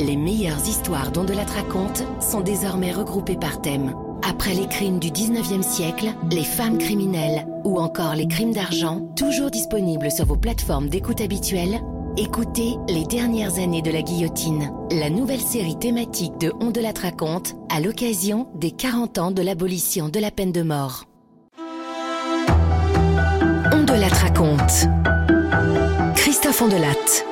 [0.00, 1.34] Les meilleures histoires dont de
[2.20, 3.94] sont désormais regroupées par thème.
[4.22, 9.50] Après les crimes du 19e siècle, les femmes criminelles ou encore les crimes d'argent, toujours
[9.50, 11.80] disponibles sur vos plateformes d'écoute habituelles,
[12.16, 16.70] écoutez Les dernières années de la guillotine, la nouvelle série thématique de On
[17.70, 21.04] à l'occasion des 40 ans de l'abolition de la peine de mort.
[23.72, 23.84] On
[24.14, 24.86] raconte.
[26.14, 27.24] Christophe Ondelat.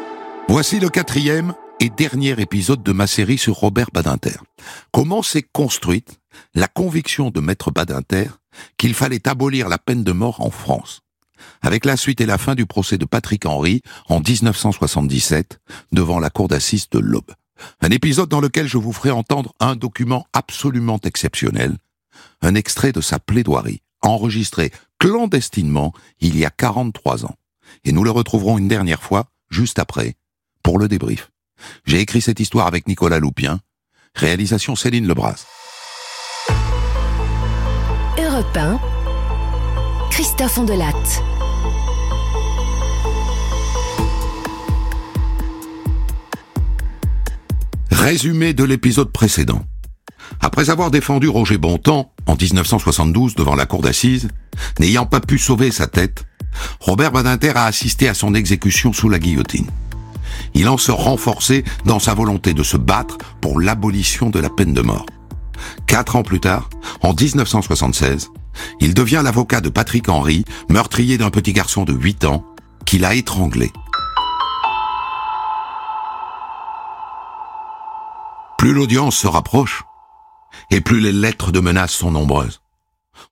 [0.49, 4.37] Voici le quatrième et dernier épisode de ma série sur Robert Badinter.
[4.93, 6.21] Comment s'est construite
[6.55, 8.29] la conviction de Maître Badinter
[8.77, 11.01] qu'il fallait abolir la peine de mort en France?
[11.63, 13.81] Avec la suite et la fin du procès de Patrick Henry
[14.11, 15.59] en 1977
[15.93, 17.33] devant la cour d'assises de l'Aube.
[17.81, 21.79] Un épisode dans lequel je vous ferai entendre un document absolument exceptionnel,
[22.43, 27.37] un extrait de sa plaidoirie, enregistré clandestinement il y a 43 ans.
[27.85, 30.17] Et nous le retrouverons une dernière fois, juste après,
[30.63, 31.31] pour le débrief.
[31.87, 33.61] J'ai écrit cette histoire avec Nicolas Loupien,
[34.15, 35.47] réalisation Céline Lebras.
[38.19, 38.81] Europe 1,
[40.11, 40.61] Christophe.
[47.91, 49.63] Résumé de l'épisode précédent.
[50.41, 54.29] Après avoir défendu Roger Bontemps en 1972 devant la cour d'assises,
[54.79, 56.25] n'ayant pas pu sauver sa tête,
[56.81, 59.67] Robert Badinter a assisté à son exécution sous la guillotine.
[60.55, 64.75] Il en se renforçait dans sa volonté de se battre pour l'abolition de la peine
[64.75, 65.07] de mort.
[65.87, 66.71] Quatre ans plus tard,
[67.03, 68.31] en 1976,
[68.81, 72.45] il devient l'avocat de Patrick Henry, meurtrier d'un petit garçon de 8 ans,
[72.87, 73.71] qu'il a étranglé.
[78.59, 79.85] Plus l'audience se rapproche,
[80.71, 82.61] et plus les lettres de menaces sont nombreuses.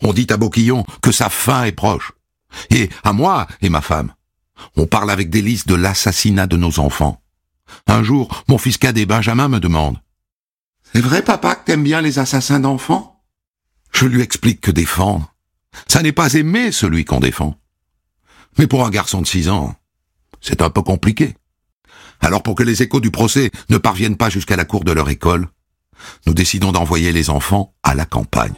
[0.03, 2.13] On dit à Boquillon que sa fin est proche.
[2.71, 4.13] Et à moi et ma femme.
[4.77, 7.23] On parle avec délice de l'assassinat de nos enfants.
[7.87, 9.99] Un jour, mon fils cadet Benjamin me demande
[10.93, 13.23] C'est vrai, papa, que t'aimes bien les assassins d'enfants?
[13.93, 15.35] Je lui explique que défendre,
[15.87, 17.59] ça n'est pas aimer celui qu'on défend.
[18.59, 19.75] Mais pour un garçon de six ans,
[20.41, 21.37] c'est un peu compliqué.
[22.21, 25.09] Alors pour que les échos du procès ne parviennent pas jusqu'à la cour de leur
[25.09, 25.49] école,
[26.27, 28.55] nous décidons d'envoyer les enfants à la campagne.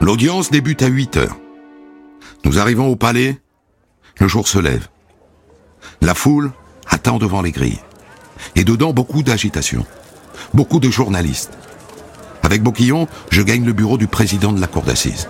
[0.00, 1.36] L'audience débute à 8 heures.
[2.44, 3.38] Nous arrivons au palais,
[4.18, 4.88] le jour se lève.
[6.00, 6.52] La foule
[6.86, 7.80] attend devant les grilles.
[8.54, 9.84] Et dedans, beaucoup d'agitation.
[10.54, 11.52] Beaucoup de journalistes.
[12.42, 15.28] Avec Boquillon, je gagne le bureau du président de la cour d'assises.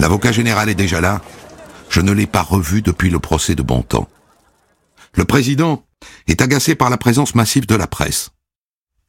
[0.00, 1.20] L'avocat général est déjà là.
[1.88, 4.08] Je ne l'ai pas revu depuis le procès de Bontemps.
[5.14, 5.84] Le président
[6.26, 8.30] est agacé par la présence massive de la presse.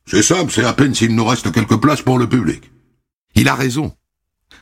[0.05, 2.71] C'est simple, c'est à peine s'il nous reste quelques places pour le public.
[3.35, 3.93] Il a raison.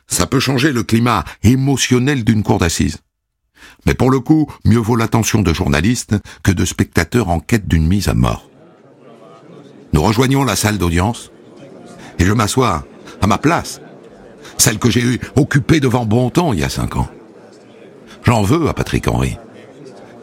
[0.07, 2.97] Ça peut changer le climat émotionnel d'une cour d'assises.
[3.85, 7.88] Mais pour le coup, mieux vaut l'attention de journalistes que de spectateurs en quête d'une
[7.88, 8.50] mise à mort.
[9.94, 11.31] Nous rejoignons la salle d'audience
[12.19, 12.85] et je m'assois
[13.22, 13.81] à ma place,
[14.57, 17.09] celle que j'ai occupée devant Bontemps il y a cinq ans.
[18.23, 19.38] J'en veux à Patrick Henry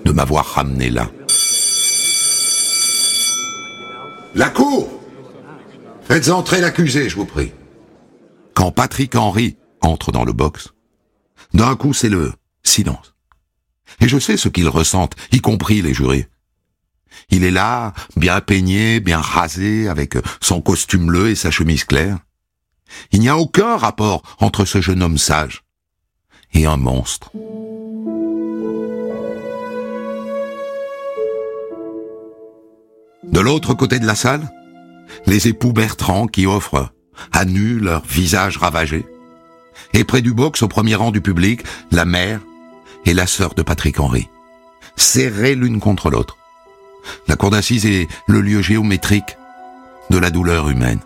[0.05, 1.11] de m'avoir ramené là.
[4.35, 4.89] La cour
[6.07, 7.53] Faites entrer l'accusé, je vous prie.
[8.53, 10.73] Quand Patrick Henry entre dans le box,
[11.53, 13.15] d'un coup c'est le silence.
[14.01, 16.29] Et je sais ce qu'ils ressentent, y compris les jurés.
[17.31, 22.19] Il est là, bien peigné, bien rasé, avec son costume bleu et sa chemise claire.
[23.13, 25.63] Il n'y a aucun rapport entre ce jeune homme sage
[26.53, 27.31] et un monstre.
[33.25, 34.53] De l'autre côté de la salle,
[35.27, 36.91] les époux Bertrand qui offrent
[37.33, 39.05] à nu leur visage ravagé.
[39.93, 42.41] Et près du box, au premier rang du public, la mère
[43.05, 44.29] et la sœur de Patrick Henry,
[44.97, 46.37] serrées l'une contre l'autre.
[47.29, 49.37] La cour d'assises est le lieu géométrique
[50.11, 51.01] de la douleur humaine.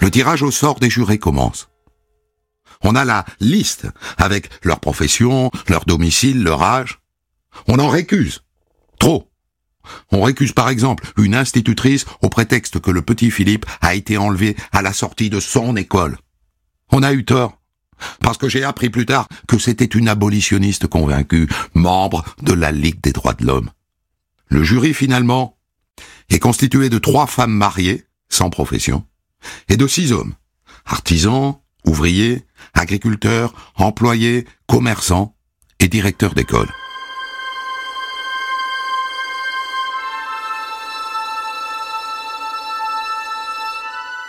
[0.00, 1.68] Le tirage au sort des jurés commence.
[2.82, 3.86] On a la liste
[4.18, 7.00] avec leur profession, leur domicile, leur âge.
[7.68, 8.42] On en récuse.
[8.98, 9.31] Trop.
[10.10, 14.56] On récuse par exemple une institutrice au prétexte que le petit Philippe a été enlevé
[14.72, 16.18] à la sortie de son école.
[16.90, 17.58] On a eu tort.
[18.20, 23.00] Parce que j'ai appris plus tard que c'était une abolitionniste convaincue, membre de la Ligue
[23.00, 23.70] des droits de l'homme.
[24.48, 25.56] Le jury, finalement,
[26.28, 29.06] est constitué de trois femmes mariées, sans profession,
[29.68, 30.34] et de six hommes,
[30.84, 31.56] artisans,
[31.86, 32.44] ouvriers,
[32.74, 35.36] agriculteurs, employés, commerçants
[35.78, 36.68] et directeurs d'école.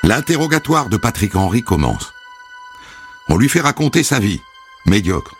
[0.03, 2.13] L'interrogatoire de Patrick Henry commence.
[3.29, 4.41] On lui fait raconter sa vie,
[4.85, 5.35] médiocre.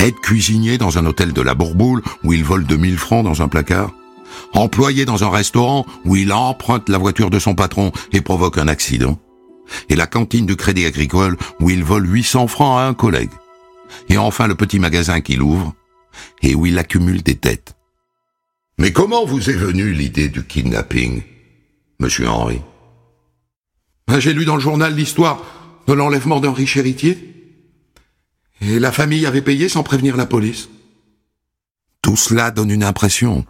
[0.00, 3.46] Être cuisinier dans un hôtel de la Bourboule où il vole 2000 francs dans un
[3.46, 3.92] placard.
[4.52, 8.66] Employé dans un restaurant où il emprunte la voiture de son patron et provoque un
[8.66, 9.16] accident.
[9.88, 13.30] Et la cantine du Crédit Agricole où il vole 800 francs à un collègue.
[14.08, 15.72] Et enfin le petit magasin qu'il ouvre
[16.42, 17.76] et où il accumule des dettes.
[18.76, 21.22] Mais comment vous est venue l'idée du kidnapping,
[22.00, 22.60] monsieur Henri
[24.06, 25.42] ben, J'ai lu dans le journal l'histoire
[25.86, 27.30] de l'enlèvement d'Henri Chéritier.
[28.60, 30.68] Et la famille avait payé sans prévenir la police.
[32.02, 33.44] Tout cela donne une impression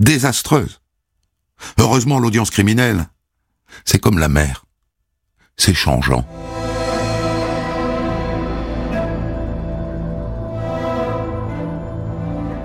[0.00, 0.80] désastreuse.
[1.78, 3.08] Heureusement, l'audience criminelle,
[3.84, 4.64] c'est comme la mer.
[5.56, 6.26] C'est changeant.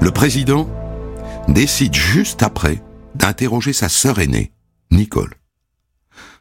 [0.01, 0.69] Le président
[1.47, 2.81] décide juste après
[3.15, 4.51] d'interroger sa sœur aînée,
[4.91, 5.35] Nicole.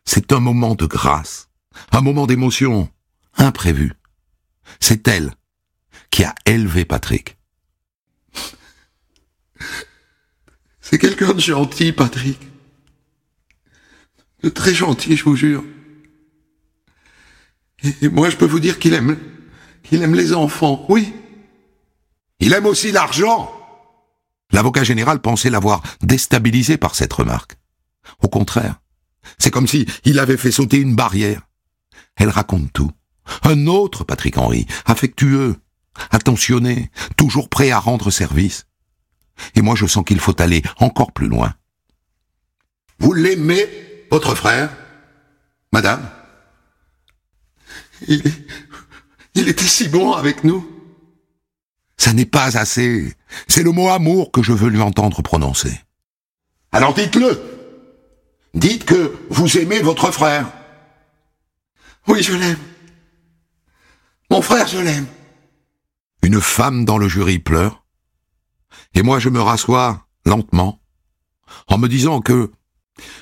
[0.04, 1.48] C'est un moment de grâce,
[1.92, 2.90] un moment d'émotion
[3.36, 3.92] imprévu.
[4.80, 5.34] C'est elle
[6.10, 7.36] qui a élevé Patrick.
[10.80, 12.38] C'est quelqu'un de gentil, Patrick.
[14.42, 15.64] De très gentil, je vous jure.
[18.02, 19.18] Et moi, je peux vous dire qu'il aime,
[19.82, 21.14] qu'il aime les enfants, oui.
[22.40, 23.50] Il aime aussi l'argent.
[24.52, 27.56] L'avocat général pensait l'avoir déstabilisé par cette remarque.
[28.20, 28.80] Au contraire,
[29.38, 31.42] c'est comme si il avait fait sauter une barrière.
[32.16, 32.90] Elle raconte tout.
[33.42, 35.56] Un autre Patrick Henry, affectueux,
[36.10, 38.66] attentionné, toujours prêt à rendre service.
[39.54, 41.54] Et moi je sens qu'il faut aller encore plus loin.
[42.98, 43.68] Vous l'aimez,
[44.10, 44.70] votre frère?
[45.72, 46.08] Madame?
[48.06, 48.22] Il,
[49.34, 50.70] il était si bon avec nous.
[51.96, 53.14] Ça n'est pas assez.
[53.48, 55.80] C'est le mot amour que je veux lui entendre prononcer.
[56.70, 57.53] Alors dites-le.
[58.54, 60.46] Dites que vous aimez votre frère.
[62.06, 62.58] Oui, je l'aime.
[64.30, 65.06] Mon frère, je l'aime.
[66.22, 67.84] Une femme dans le jury pleure.
[68.94, 70.80] Et moi, je me rassois lentement,
[71.66, 72.52] en me disant que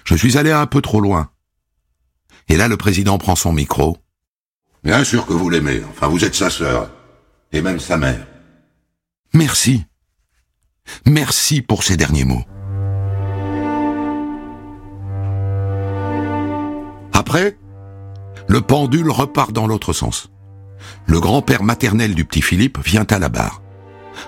[0.05, 1.31] je suis allé un peu trop loin.
[2.49, 3.97] Et là, le président prend son micro.
[4.85, 5.83] Bien sûr que vous l'aimez.
[5.91, 6.91] Enfin, vous êtes sa sœur.
[7.53, 8.27] Et même sa mère.
[9.33, 9.85] Merci.
[11.07, 12.45] Merci pour ces derniers mots.
[17.23, 17.57] Après,
[18.49, 20.33] le pendule repart dans l'autre sens.
[21.07, 23.63] Le grand-père maternel du petit Philippe vient à la barre.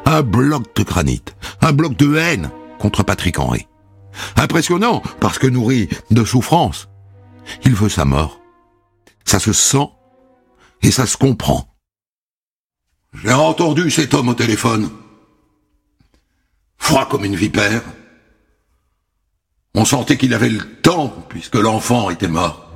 [0.07, 1.25] Un bloc de granit,
[1.61, 3.67] un bloc de haine contre Patrick Henry.
[4.37, 6.89] Impressionnant parce que nourri de souffrance.
[7.65, 8.39] Il veut sa mort.
[9.25, 9.89] Ça se sent
[10.83, 11.75] et ça se comprend.
[13.25, 14.89] J'ai entendu cet homme au téléphone.
[16.79, 17.83] Froid comme une vipère.
[19.77, 22.73] On sentait qu'il avait le temps puisque l'enfant était mort.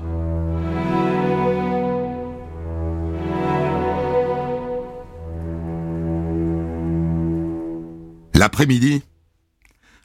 [8.35, 9.03] L'après-midi,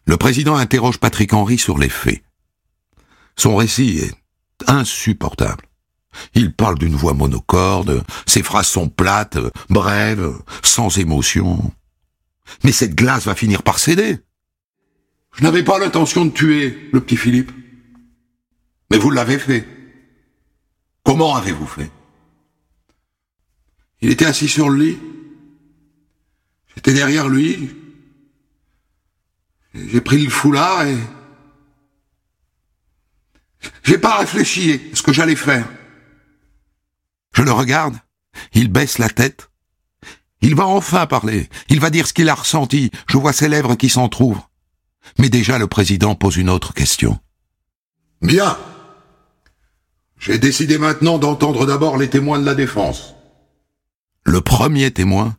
[0.05, 2.23] le président interroge Patrick Henry sur les faits.
[3.35, 4.15] Son récit est
[4.67, 5.65] insupportable.
[6.35, 9.39] Il parle d'une voix monocorde, ses phrases sont plates,
[9.69, 10.31] brèves,
[10.61, 11.71] sans émotion.
[12.63, 14.19] Mais cette glace va finir par céder.
[15.33, 17.51] Je n'avais pas l'intention de tuer le petit Philippe.
[18.91, 19.67] Mais vous l'avez fait.
[21.03, 21.91] Comment avez-vous fait?
[24.01, 24.99] Il était assis sur le lit.
[26.75, 27.69] J'étais derrière lui.
[29.73, 30.97] J'ai pris le foulard et...
[33.83, 35.67] J'ai pas réfléchi à ce que j'allais faire.
[37.35, 37.97] Je le regarde,
[38.53, 39.49] il baisse la tête.
[40.41, 43.75] Il va enfin parler, il va dire ce qu'il a ressenti, je vois ses lèvres
[43.75, 44.49] qui s'entr'ouvrent.
[45.17, 47.19] Mais déjà le président pose une autre question.
[48.21, 48.57] Bien.
[50.19, 53.13] J'ai décidé maintenant d'entendre d'abord les témoins de la défense.
[54.25, 55.35] Le premier témoin,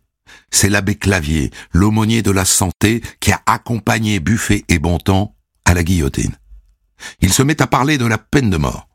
[0.51, 5.83] c'est l'abbé Clavier, l'aumônier de la santé qui a accompagné Buffet et Bontemps à la
[5.83, 6.37] guillotine.
[7.21, 8.89] Il se met à parler de la peine de mort.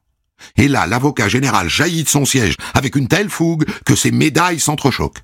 [0.55, 4.59] Et là, l'avocat général jaillit de son siège avec une telle fougue que ses médailles
[4.59, 5.23] s'entrechoquent.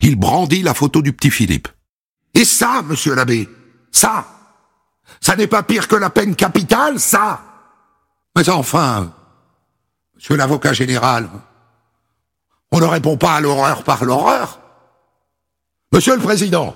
[0.00, 1.68] Il brandit la photo du petit Philippe.
[2.34, 3.48] Et ça, monsieur l'abbé,
[3.92, 4.26] ça,
[5.20, 7.40] ça n'est pas pire que la peine capitale, ça.
[8.36, 9.12] Mais enfin,
[10.14, 11.28] monsieur l'avocat général,
[12.72, 14.60] on ne répond pas à l'horreur par l'horreur.
[15.92, 16.74] Monsieur le Président,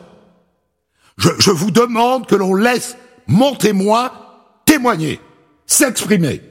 [1.17, 4.13] je, je vous demande que l'on laisse mon témoin
[4.65, 5.21] témoigner,
[5.67, 6.43] s'exprimer.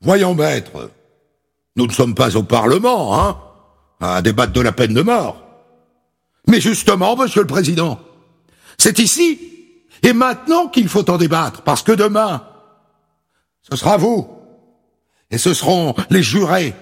[0.00, 0.90] Voyons, maître,
[1.74, 3.38] nous ne sommes pas au Parlement, hein,
[4.00, 5.42] à débattre de la peine de mort.
[6.48, 7.98] Mais justement, monsieur le Président,
[8.78, 9.55] c'est ici
[10.02, 12.46] et maintenant qu'il faut en débattre, parce que demain,
[13.62, 14.28] ce sera vous,
[15.30, 16.74] et ce seront les jurés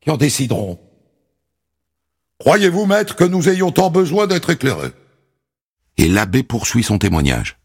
[0.00, 0.78] qui en décideront.
[2.38, 4.92] Croyez-vous, maître, que nous ayons tant besoin d'être éclairés?
[5.96, 7.58] Et l'abbé poursuit son témoignage.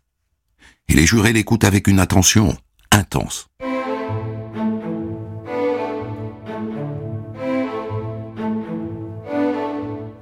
[0.88, 2.58] Et les jurés l'écoutent avec une attention
[2.92, 3.48] intense.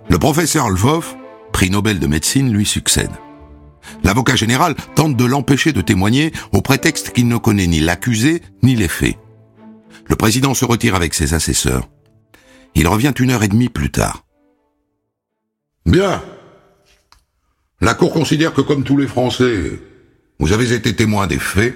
[0.10, 1.16] Le professeur Lvov,
[1.54, 3.12] prix Nobel de médecine, lui succède.
[4.04, 8.76] L'avocat général tente de l'empêcher de témoigner au prétexte qu'il ne connaît ni l'accusé ni
[8.76, 9.18] les faits.
[10.08, 11.88] Le président se retire avec ses assesseurs.
[12.76, 14.26] Il revient une heure et demie plus tard.
[15.86, 16.24] Bien.
[17.82, 19.80] La Cour considère que comme tous les Français,
[20.40, 21.76] vous avez été témoin des faits,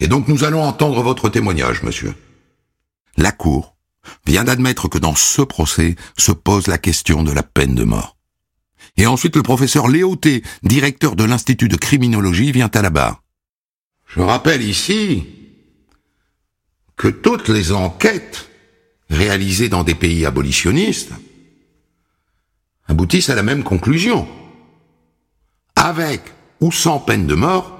[0.00, 2.14] et donc nous allons entendre votre témoignage, monsieur.
[3.16, 3.76] La Cour
[4.26, 8.16] vient d'admettre que dans ce procès se pose la question de la peine de mort.
[8.96, 13.22] Et ensuite le professeur Léoté, directeur de l'Institut de criminologie, vient à la barre.
[14.06, 15.24] Je rappelle ici
[16.96, 18.48] que toutes les enquêtes
[19.10, 21.12] réalisées dans des pays abolitionnistes
[22.86, 24.28] aboutissent à la même conclusion.
[25.76, 26.22] Avec
[26.60, 27.74] ou sans peine de mort,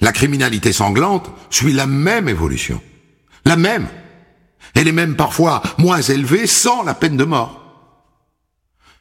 [0.00, 2.82] la criminalité sanglante suit la même évolution.
[3.44, 3.88] La même.
[4.74, 7.65] Elle est même parfois moins élevée sans la peine de mort.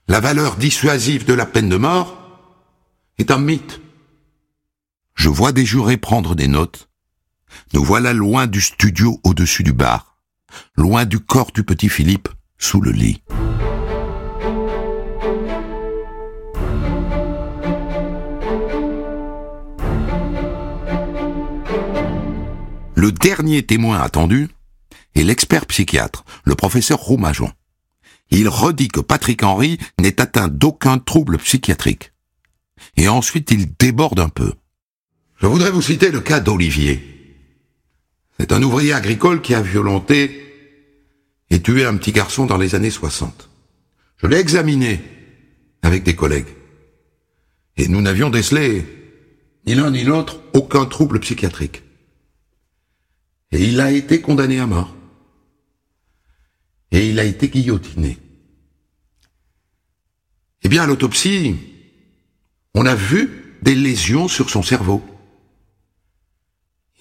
[0.08, 2.16] La valeur dissuasive de la peine de mort
[3.18, 3.82] est un mythe.
[5.16, 6.90] Je vois des jurés prendre des notes.
[7.74, 10.20] Nous voilà loin du studio au-dessus du bar,
[10.76, 13.24] loin du corps du petit Philippe sous le lit.
[22.94, 24.50] Le dernier témoin attendu
[25.16, 27.52] est l'expert psychiatre, le professeur Roumajon.
[28.32, 32.12] Il redit que Patrick Henry n'est atteint d'aucun trouble psychiatrique.
[32.98, 34.54] Et ensuite il déborde un peu.
[35.38, 37.02] Je voudrais vous citer le cas d'Olivier.
[38.40, 40.42] C'est un ouvrier agricole qui a violenté
[41.50, 43.50] et tué un petit garçon dans les années 60.
[44.18, 45.02] Je l'ai examiné
[45.82, 46.54] avec des collègues.
[47.78, 48.86] Et nous n'avions décelé,
[49.68, 51.84] ni l'un ni l'autre, aucun trouble psychiatrique.
[53.52, 54.96] Et il a été condamné à mort.
[56.96, 58.18] Et il a été guillotiné.
[60.64, 61.58] Eh bien, à l'autopsie,
[62.74, 65.04] on a vu des lésions sur son cerveau.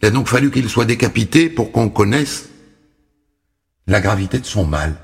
[0.02, 2.48] Il a donc fallu qu'il soit décapité pour qu'on connaisse
[3.86, 4.96] la gravité de son mal.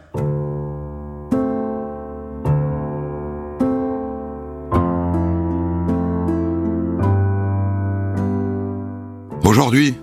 [9.44, 9.94] Aujourd'hui,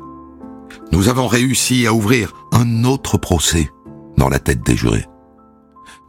[0.93, 3.69] nous avons réussi à ouvrir un autre procès
[4.17, 5.05] dans la tête des jurés.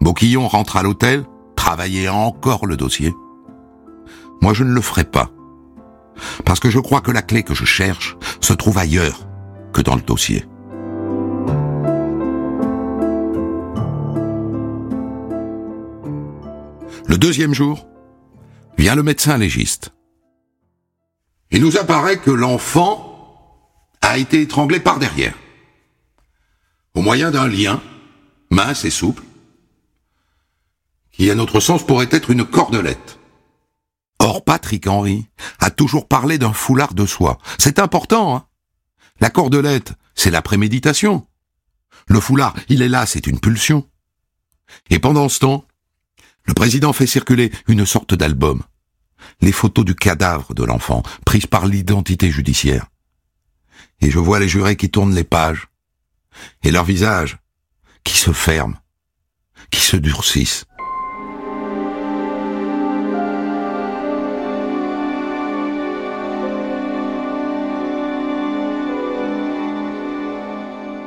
[0.01, 1.25] Boquillon rentre à l'hôtel,
[1.57, 3.15] travailler encore le dossier.
[4.41, 5.31] Moi, je ne le ferai pas.
[6.45, 9.29] Parce que je crois que la clé que je cherche se trouve ailleurs
[9.73, 10.45] que dans le dossier.
[17.07, 17.87] Le deuxième jour,
[18.77, 19.93] vient le médecin légiste.
[21.51, 23.05] Il nous apparaît que l'enfant
[24.03, 25.35] a été étranglé par derrière,
[26.95, 27.81] au moyen d'un lien
[28.51, 29.23] mince et souple,
[31.13, 33.19] qui à notre sens pourrait être une cordelette.
[34.21, 35.27] Or, Patrick Henry
[35.61, 37.39] a toujours parlé d'un foulard de soie.
[37.59, 38.47] C'est important, hein
[39.21, 41.27] La cordelette, c'est la préméditation.
[42.09, 43.89] Le foulard, il est là, c'est une pulsion.
[44.91, 45.65] Et pendant ce temps,
[46.45, 48.63] le président fait circuler une sorte d'album.
[49.41, 52.87] Les photos du cadavre de l'enfant, prises par l'identité judiciaire
[54.01, 55.69] et je vois les jurés qui tournent les pages,
[56.63, 57.39] et leurs visages
[58.09, 58.79] qui se ferment,
[59.71, 60.65] qui se durcissent.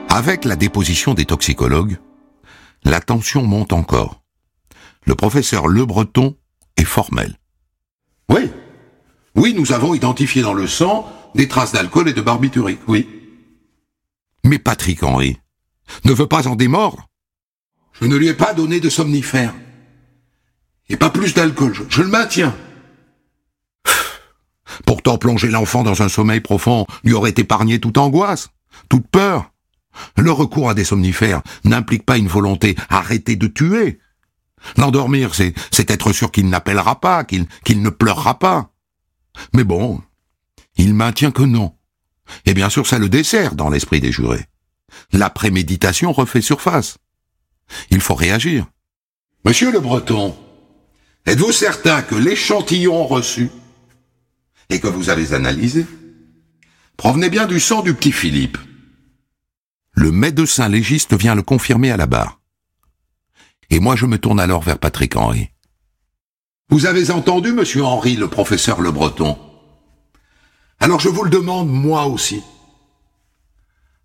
[0.10, 1.98] Avec la déposition des toxicologues,
[2.84, 4.22] la tension monte encore.
[5.08, 6.38] Le professeur Le Breton
[6.78, 7.36] est formel.
[8.30, 8.52] Oui,
[9.34, 13.10] oui, nous avons identifié dans le sang des traces d'alcool et de barbiturique, oui.
[14.44, 15.41] Mais Patrick Henry
[16.06, 17.08] ne veut pas en démordre.
[18.00, 19.54] Je ne lui ai pas donné de somnifère.
[20.90, 22.56] Et pas plus d'alcool, je, le maintiens.
[24.86, 28.50] Pourtant, plonger l'enfant dans un sommeil profond lui aurait épargné toute angoisse,
[28.90, 29.52] toute peur.
[30.18, 34.00] Le recours à des somnifères n'implique pas une volonté arrêtée de tuer.
[34.78, 35.54] L'endormir, c'est,
[35.90, 37.48] être sûr qu'il n'appellera pas, qu'il
[37.82, 38.72] ne pleurera pas.
[39.54, 40.02] Mais bon,
[40.78, 41.76] il maintient que non.
[42.46, 44.46] Et bien sûr, ça le dessert dans l'esprit des jurés.
[45.12, 46.98] La préméditation refait surface.
[47.90, 48.66] Il faut réagir.
[49.46, 50.38] Monsieur le Breton,
[51.26, 53.50] êtes-vous certain que l'échantillon reçu
[54.70, 55.86] et que vous avez analysé
[56.98, 58.58] provenait bien du sang du petit Philippe?
[59.94, 62.40] Le médecin légiste vient le confirmer à la barre.
[63.70, 65.50] Et moi je me tourne alors vers Patrick Henry.
[66.70, 69.38] Vous avez entendu, monsieur Henry, le professeur Le Breton?
[70.80, 72.42] Alors je vous le demande, moi aussi.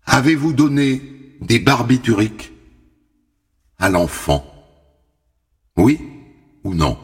[0.07, 1.01] Avez-vous donné
[1.41, 2.53] des barbituriques
[3.77, 4.45] à l'enfant?
[5.75, 6.01] Oui
[6.63, 6.97] ou non?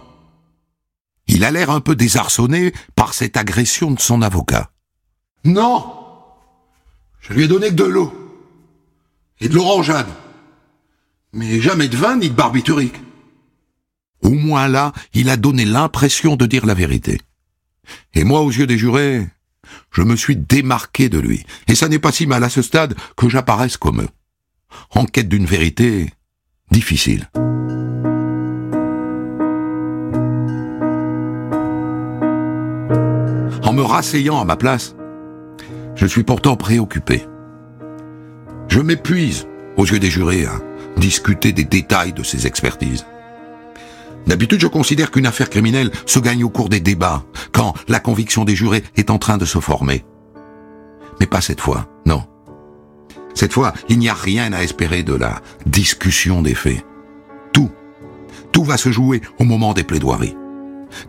[1.27, 4.71] Il a l'air un peu désarçonné par cette agression de son avocat.
[5.43, 5.85] Non
[7.19, 8.13] Je lui ai donné que de l'eau.
[9.41, 10.07] Et de l'orangeade.
[11.33, 12.99] Mais jamais de vin ni de barbiturique.
[14.21, 17.19] Au moins là, il a donné l'impression de dire la vérité.
[18.13, 19.27] Et moi, aux yeux des jurés,
[19.91, 21.45] je me suis démarqué de lui.
[21.67, 24.09] Et ça n'est pas si mal à ce stade que j'apparaisse comme eux.
[24.91, 26.11] En quête d'une vérité
[26.71, 27.29] difficile.
[33.63, 34.95] En me rasseyant à ma place,
[35.95, 37.25] je suis pourtant préoccupé.
[38.67, 40.59] Je m'épuise, aux yeux des jurés, à
[40.97, 43.05] discuter des détails de ces expertises.
[44.27, 48.45] D'habitude, je considère qu'une affaire criminelle se gagne au cours des débats, quand la conviction
[48.45, 50.05] des jurés est en train de se former.
[51.19, 52.23] Mais pas cette fois, non.
[53.35, 56.85] Cette fois, il n'y a rien à espérer de la discussion des faits.
[57.51, 57.71] Tout,
[58.51, 60.37] tout va se jouer au moment des plaidoiries.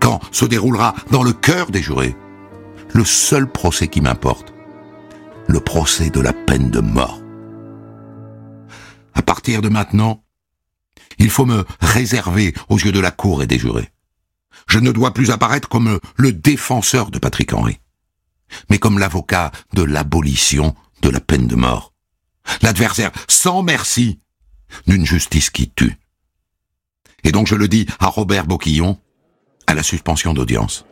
[0.01, 2.17] Quand se déroulera dans le cœur des jurés
[2.95, 4.55] le seul procès qui m'importe,
[5.49, 7.21] le procès de la peine de mort.
[9.15, 10.24] À partir de maintenant,
[11.19, 13.91] il faut me réserver aux yeux de la cour et des jurés.
[14.69, 17.79] Je ne dois plus apparaître comme le défenseur de Patrick Henry,
[18.71, 21.93] mais comme l'avocat de l'abolition de la peine de mort.
[22.63, 24.21] L'adversaire sans merci
[24.87, 25.99] d'une justice qui tue.
[27.25, 28.99] Et donc je le dis à Robert Boquillon,
[29.67, 30.85] à la suspension d'audience.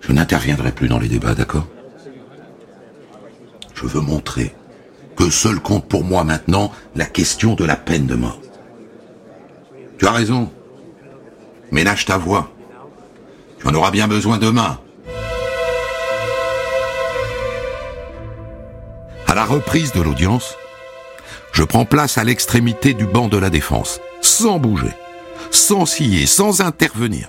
[0.00, 1.66] Je n'interviendrai plus dans les débats, d'accord?
[3.74, 4.54] Je veux montrer
[5.16, 8.40] que seul compte pour moi maintenant la question de la peine de mort.
[9.98, 10.50] Tu as raison.
[11.72, 12.50] Ménage ta voix.
[13.58, 14.78] Tu en auras bien besoin demain.
[19.26, 20.54] À la reprise de l'audience,
[21.52, 24.92] je prends place à l'extrémité du banc de la défense, sans bouger,
[25.50, 27.28] sans scier, sans intervenir.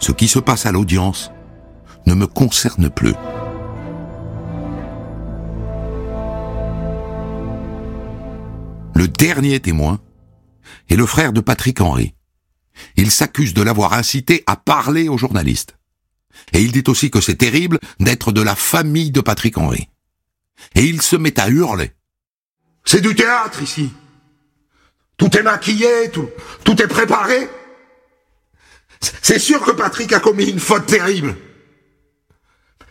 [0.00, 1.30] Ce qui se passe à l'audience
[2.06, 3.14] ne me concerne plus.
[8.94, 10.00] Le dernier témoin
[10.88, 12.14] est le frère de Patrick Henry.
[12.96, 15.76] Il s'accuse de l'avoir incité à parler aux journalistes.
[16.52, 19.88] Et il dit aussi que c'est terrible d'être de la famille de Patrick Henry.
[20.74, 21.92] Et il se met à hurler.
[22.84, 23.92] C'est du théâtre ici.
[25.16, 27.48] Tout est maquillé, tout, est préparé.
[29.00, 31.36] C'est sûr que Patrick a commis une faute terrible.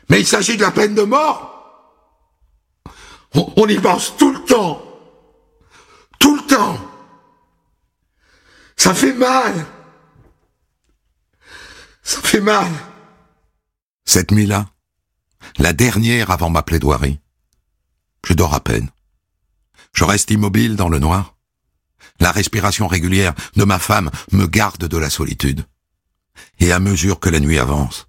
[0.10, 1.54] Mais il s'agit de la peine de mort.
[3.34, 4.84] On y pense tout le temps.
[6.20, 6.78] Tout le temps.
[8.88, 9.66] Ça fait mal.
[12.04, 12.72] Ça fait mal.
[14.06, 14.70] Cette nuit-là,
[15.58, 17.20] la dernière avant ma plaidoirie,
[18.26, 18.90] je dors à peine.
[19.92, 21.36] Je reste immobile dans le noir.
[22.22, 25.66] La respiration régulière de ma femme me garde de la solitude.
[26.62, 28.08] Et à mesure que la nuit avance,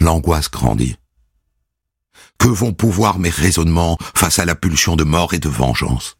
[0.00, 0.98] l'angoisse grandit.
[2.36, 6.18] Que vont pouvoir mes raisonnements face à la pulsion de mort et de vengeance?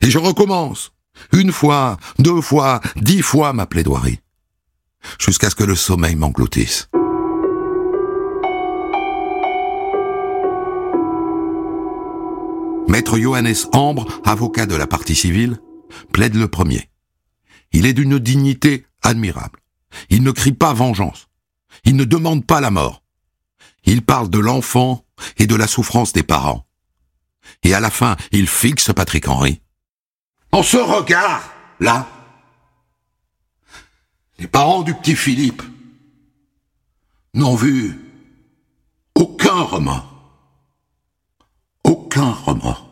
[0.00, 0.93] Et je recommence,
[1.32, 4.20] une fois, deux fois, dix fois ma plaidoirie,
[5.18, 6.88] jusqu'à ce que le sommeil m'engloutisse.
[12.88, 15.58] Maître Johannes Ambre, avocat de la partie civile,
[16.12, 16.90] plaide le premier.
[17.72, 19.58] Il est d'une dignité admirable.
[20.10, 21.28] Il ne crie pas vengeance.
[21.84, 23.02] Il ne demande pas la mort.
[23.84, 25.04] Il parle de l'enfant
[25.38, 26.66] et de la souffrance des parents.
[27.62, 29.60] Et à la fin, il fixe Patrick Henry.
[30.54, 32.08] En ce regard, là,
[34.38, 35.64] les parents du petit Philippe
[37.34, 37.98] n'ont vu
[39.16, 40.14] aucun remords.
[41.82, 42.88] Aucun remords.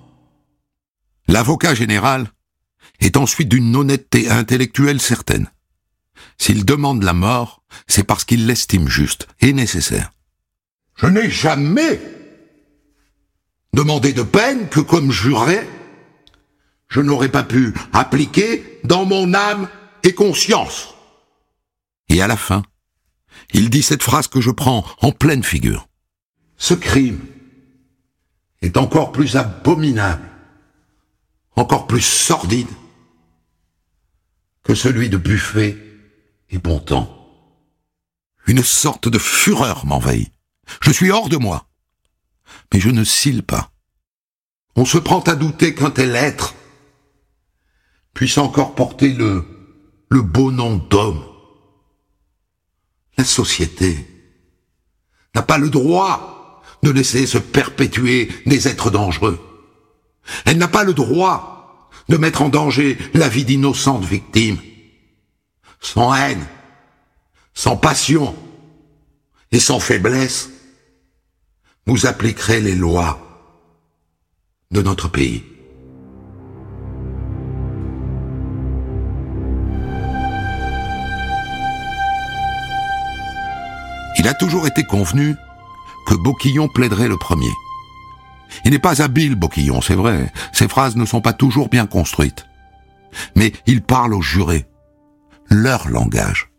[1.28, 2.32] L'avocat général
[2.98, 5.48] est ensuite d'une honnêteté intellectuelle certaine.
[6.38, 10.10] S'il demande la mort, c'est parce qu'il l'estime juste et nécessaire.
[10.96, 12.00] Je n'ai jamais
[13.72, 15.64] demandé de peine que comme juré,
[16.92, 19.66] je n'aurais pas pu appliquer dans mon âme
[20.02, 20.94] et conscience.
[22.10, 22.62] Et à la fin,
[23.54, 25.88] il dit cette phrase que je prends en pleine figure.
[26.58, 27.18] Ce crime
[28.60, 30.28] est encore plus abominable,
[31.56, 32.68] encore plus sordide
[34.62, 35.78] que celui de Buffet
[36.50, 37.18] et Bontemps.
[38.46, 40.30] Une sorte de fureur m'envahit.
[40.82, 41.66] Je suis hors de moi.
[42.70, 43.72] Mais je ne cille pas.
[44.76, 46.54] On se prend à douter qu'un tel être
[48.22, 49.44] puisse encore porter le,
[50.08, 51.24] le beau nom d'homme.
[53.18, 54.06] La société
[55.34, 59.40] n'a pas le droit de laisser se perpétuer des êtres dangereux.
[60.44, 64.60] Elle n'a pas le droit de mettre en danger la vie d'innocentes victimes.
[65.80, 66.46] Sans haine,
[67.54, 68.36] sans passion
[69.50, 70.48] et sans faiblesse,
[71.86, 73.18] vous appliquerez les lois
[74.70, 75.42] de notre pays.
[84.32, 85.36] A toujours été convenu
[86.06, 87.52] que Boquillon plaiderait le premier.
[88.64, 90.32] Il n'est pas habile, Boquillon, c'est vrai.
[90.54, 92.46] Ses phrases ne sont pas toujours bien construites.
[93.36, 94.66] Mais il parle aux jurés.
[95.50, 96.50] Leur langage.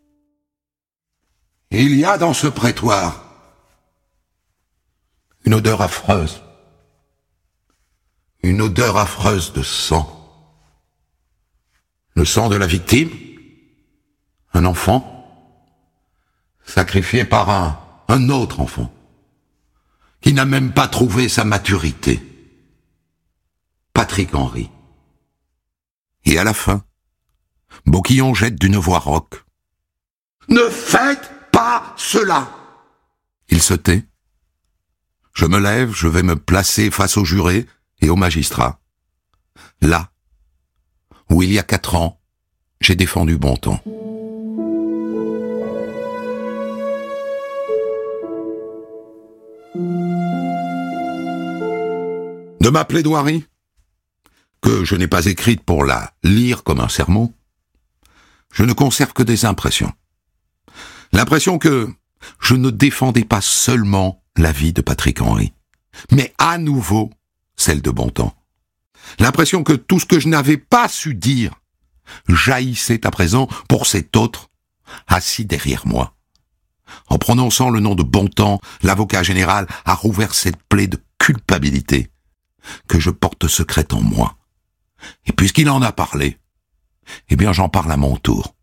[1.72, 3.24] Il y a dans ce prétoire
[5.44, 6.42] une odeur affreuse.
[8.44, 10.08] Une odeur affreuse de sang.
[12.14, 13.10] Le sang de la victime,
[14.52, 15.13] un enfant,
[16.64, 18.92] sacrifié par un, un autre enfant,
[20.20, 22.22] qui n'a même pas trouvé sa maturité.
[23.92, 24.70] Patrick Henry.
[26.24, 26.84] Et à la fin,
[27.86, 29.44] Boquillon jette d'une voix rauque.
[30.48, 32.50] Ne faites pas cela!
[33.48, 34.04] Il se tait.
[35.32, 37.66] Je me lève, je vais me placer face au juré
[38.00, 38.80] et au magistrat.
[39.80, 40.10] Là,
[41.30, 42.20] où il y a quatre ans,
[42.80, 43.56] j'ai défendu bon.
[52.64, 53.44] De ma plaidoirie,
[54.62, 57.34] que je n'ai pas écrite pour la lire comme un sermon,
[58.54, 59.92] je ne conserve que des impressions.
[61.12, 61.92] L'impression que
[62.40, 65.52] je ne défendais pas seulement la vie de Patrick Henry,
[66.10, 67.10] mais à nouveau
[67.54, 68.34] celle de Bontemps.
[69.18, 71.52] L'impression que tout ce que je n'avais pas su dire
[72.28, 74.48] jaillissait à présent pour cet autre
[75.06, 76.16] assis derrière moi.
[77.08, 82.08] En prononçant le nom de Bontemps, l'avocat général a rouvert cette plaie de culpabilité
[82.88, 84.36] que je porte secrète en moi.
[85.26, 86.38] Et puisqu'il en a parlé,
[87.28, 88.54] eh bien j'en parle à mon tour.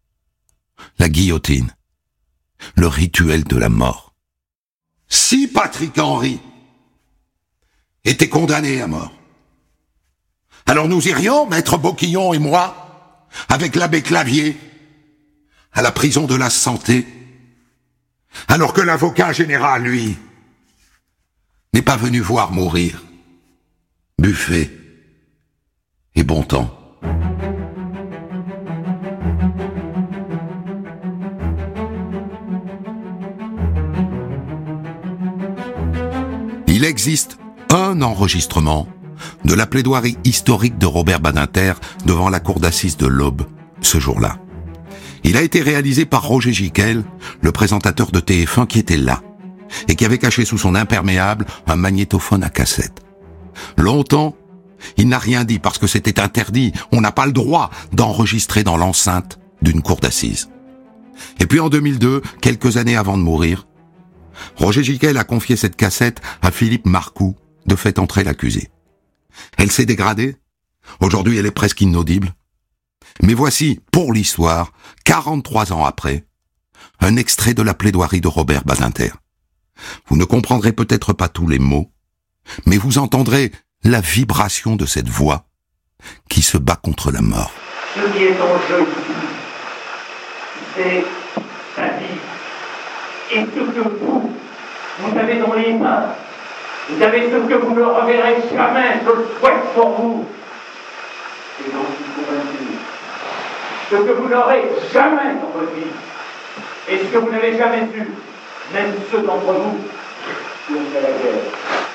[0.97, 1.75] La guillotine,
[2.75, 4.15] le rituel de la mort.
[5.07, 6.39] Si Patrick Henry
[8.03, 9.11] était condamné à mort,
[10.65, 14.57] alors nous irions, maître Boquillon et moi, avec l'abbé Clavier,
[15.73, 17.05] à la prison de la santé,
[18.47, 20.17] alors que l'avocat général, lui,
[21.73, 23.01] n'est pas venu voir mourir
[24.21, 24.69] buffet
[26.13, 26.69] et bon temps.
[36.67, 37.39] Il existe
[37.71, 38.87] un enregistrement
[39.43, 41.73] de la plaidoirie historique de Robert Badinter
[42.05, 43.47] devant la cour d'assises de l'Aube
[43.81, 44.37] ce jour-là.
[45.23, 47.03] Il a été réalisé par Roger Giquel,
[47.41, 49.23] le présentateur de TF1 qui était là,
[49.87, 53.01] et qui avait caché sous son imperméable un magnétophone à cassette.
[53.77, 54.35] Longtemps,
[54.97, 56.73] il n'a rien dit parce que c'était interdit.
[56.91, 60.49] On n'a pas le droit d'enregistrer dans l'enceinte d'une cour d'assises.
[61.39, 63.67] Et puis en 2002, quelques années avant de mourir,
[64.55, 67.35] Roger Giquel a confié cette cassette à Philippe Marcoux,
[67.67, 68.71] de fait entrer l'accusé.
[69.57, 70.35] Elle s'est dégradée.
[70.99, 72.33] Aujourd'hui, elle est presque inaudible.
[73.21, 74.71] Mais voici, pour l'histoire,
[75.05, 76.25] 43 ans après,
[76.99, 79.11] un extrait de la plaidoirie de Robert Badinter.
[80.07, 81.91] Vous ne comprendrez peut-être pas tous les mots,
[82.65, 83.51] mais vous entendrez
[83.83, 85.45] la vibration de cette voix
[86.29, 87.51] qui se bat contre la mort.
[87.95, 88.85] Ce qui est en jeu
[90.75, 91.03] c'est
[91.75, 92.19] sa vie.
[93.31, 94.31] Et ce que vous,
[94.99, 96.15] vous avez dans les mains,
[96.89, 100.25] vous avez ce que vous ne reverrez jamais, je le souhaite pour vous.
[101.59, 101.85] Et donc,
[103.89, 105.91] ce que vous n'aurez jamais dans votre vie,
[106.89, 108.11] et ce que vous n'avez jamais vu,
[108.73, 109.77] même ceux d'entre vous
[110.67, 111.90] qui ont fait la guerre.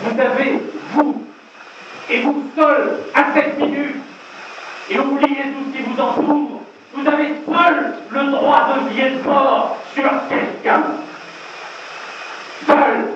[0.00, 1.26] Vous avez, vous,
[2.08, 3.96] et vous seul, à cette minute,
[4.90, 6.62] et oubliez tout ce qui vous entoure,
[6.94, 10.82] vous avez seul le droit de vie et de mort sur quelqu'un.
[12.66, 13.08] Seul.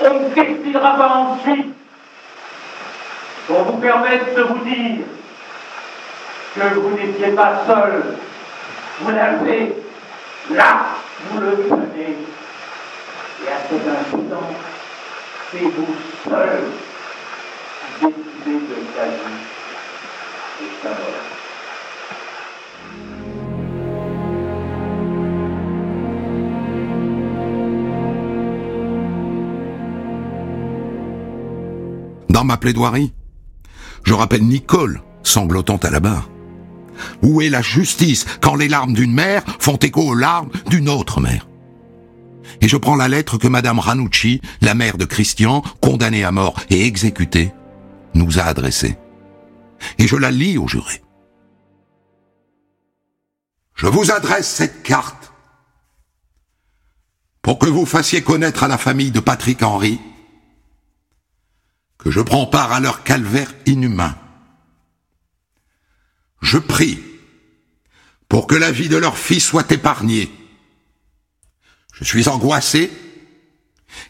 [0.00, 1.74] On ne décidera pas ensuite
[3.46, 5.04] pour vous permettre de vous dire
[6.54, 8.16] que vous n'étiez pas seul.
[9.00, 9.74] Vous l'avez
[10.50, 10.86] là,
[11.30, 12.16] vous le tenez.
[13.44, 14.50] Et à cet instant,
[15.50, 16.62] c'est vous seul
[17.98, 19.40] qui décidez de ta vie
[20.62, 20.98] et ta mort.
[32.28, 33.12] Dans ma plaidoirie,
[34.04, 36.28] je rappelle Nicole, sanglotant à la barre.
[37.22, 41.20] Où est la justice quand les larmes d'une mère font écho aux larmes d'une autre
[41.20, 41.46] mère?
[42.62, 46.60] Et je prends la lettre que Madame Ranucci, la mère de Christian, condamnée à mort
[46.70, 47.52] et exécutée,
[48.14, 48.96] nous a adressée.
[49.98, 51.02] Et je la lis au juré.
[53.74, 55.32] Je vous adresse cette carte
[57.42, 59.98] pour que vous fassiez connaître à la famille de Patrick Henry
[61.98, 64.16] que je prends part à leur calvaire inhumain.
[66.40, 67.02] Je prie
[68.28, 70.30] pour que la vie de leur fils soit épargnée.
[71.92, 72.90] Je suis angoissé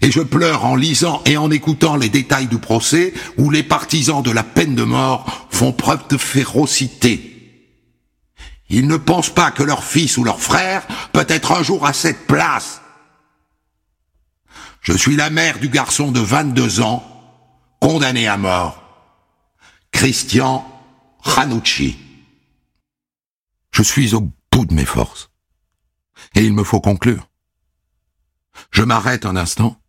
[0.00, 4.22] et je pleure en lisant et en écoutant les détails du procès où les partisans
[4.22, 7.28] de la peine de mort font preuve de férocité.
[8.68, 11.92] Ils ne pensent pas que leur fils ou leur frère peut être un jour à
[11.92, 12.80] cette place.
[14.80, 17.04] Je suis la mère du garçon de 22 ans,
[17.80, 18.82] condamné à mort.
[19.92, 20.66] Christian
[21.20, 21.96] Ranucci.
[23.72, 25.30] Je suis au bout de mes forces.
[26.34, 27.28] Et il me faut conclure.
[28.70, 29.80] Je m'arrête un instant.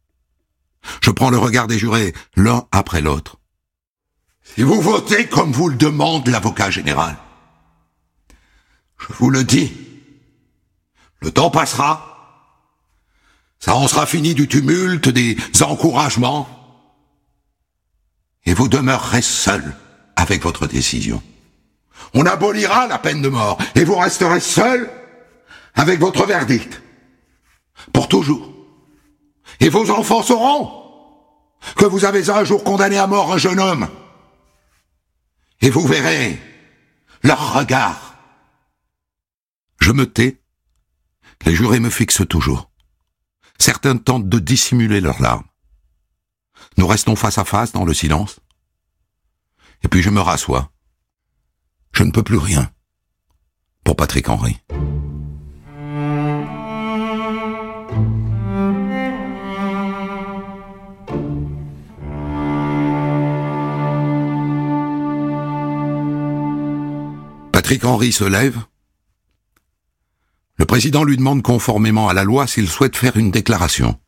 [1.01, 3.37] Je prends le regard des jurés l'un après l'autre.
[4.43, 7.17] Si vous votez comme vous le demande l'avocat général,
[8.99, 9.71] je vous le dis,
[11.21, 12.13] le temps passera,
[13.59, 16.49] ça en sera fini du tumulte, des encouragements,
[18.45, 19.75] et vous demeurerez seul
[20.17, 21.23] avec votre décision.
[22.13, 24.91] On abolira la peine de mort, et vous resterez seul
[25.75, 26.81] avec votre verdict,
[27.93, 28.52] pour toujours.
[29.59, 30.83] Et vos enfants sauront
[31.75, 33.87] que vous avez un jour condamné à mort un jeune homme.
[35.61, 36.39] Et vous verrez
[37.23, 38.17] leur regard.
[39.79, 40.41] Je me tais.
[41.45, 42.69] Les jurés me fixent toujours.
[43.59, 45.45] Certains tentent de dissimuler leurs larmes.
[46.77, 48.39] Nous restons face à face dans le silence.
[49.83, 50.71] Et puis je me rassois.
[51.93, 52.71] Je ne peux plus rien.
[53.83, 54.59] Pour Patrick Henry.
[67.73, 68.59] Patrick Henry se lève.
[70.57, 73.99] Le président lui demande conformément à la loi s'il souhaite faire une déclaration.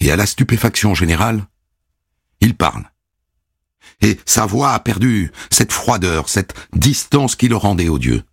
[0.00, 1.46] Et à la stupéfaction générale,
[2.40, 2.90] il parle.
[4.00, 8.24] Et sa voix a perdu cette froideur, cette distance qui le rendait odieux.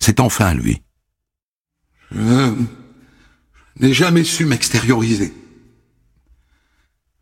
[0.00, 0.82] C'est enfin lui.
[2.10, 2.54] Je
[3.80, 5.34] n'ai jamais su m'extérioriser.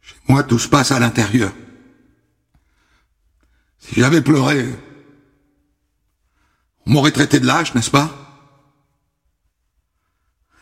[0.01, 1.53] Chez moi, tout se passe à l'intérieur.
[3.81, 4.68] Si j'avais pleuré,
[6.87, 8.20] m'aurait traité de lâche, n'est-ce pas?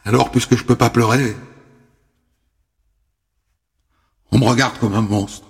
[0.04, 1.36] Alors, puisque je peux pas pleurer,
[4.30, 5.46] on me regarde comme un monstre.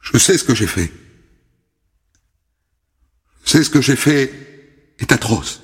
[0.00, 0.92] Je sais ce que j'ai fait.
[3.44, 5.60] Je sais ce que j'ai fait est atroce.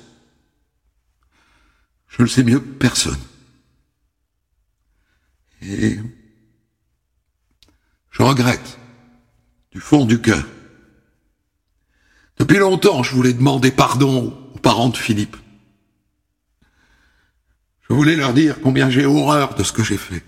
[2.07, 3.19] Je le sais mieux que personne.
[5.61, 5.99] Et
[8.11, 8.77] je regrette
[9.71, 10.45] du fond du cœur
[12.37, 15.37] depuis longtemps, je voulais demander pardon aux parents de Philippe.
[17.89, 20.23] Je voulais leur dire combien j'ai horreur de ce que j'ai fait.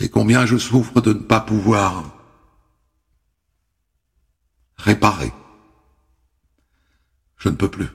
[0.00, 2.14] Et combien je souffre de ne pas pouvoir
[4.76, 5.32] réparer.
[7.36, 7.88] Je ne peux plus.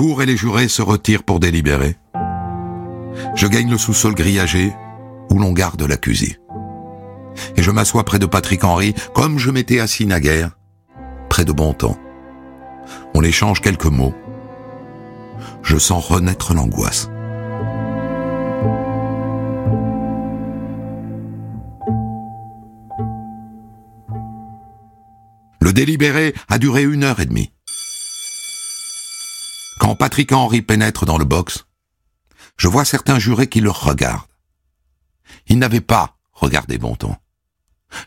[0.00, 1.94] Et les jurés se retirent pour délibérer.
[3.34, 4.72] Je gagne le sous-sol grillagé
[5.28, 6.38] où l'on garde l'accusé.
[7.56, 10.56] Et je m'assois près de Patrick Henry comme je m'étais assis naguère,
[11.28, 11.98] près de Bontemps.
[13.12, 14.14] On échange quelques mots.
[15.62, 17.10] Je sens renaître l'angoisse.
[25.60, 27.52] Le délibéré a duré une heure et demie.
[29.90, 31.64] Quand Patrick Henry pénètre dans le box,
[32.56, 34.22] je vois certains jurés qui le regardent.
[35.48, 37.20] Ils n'avaient pas regardé Bontemps.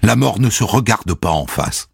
[0.01, 1.89] La mort ne se regarde pas en face.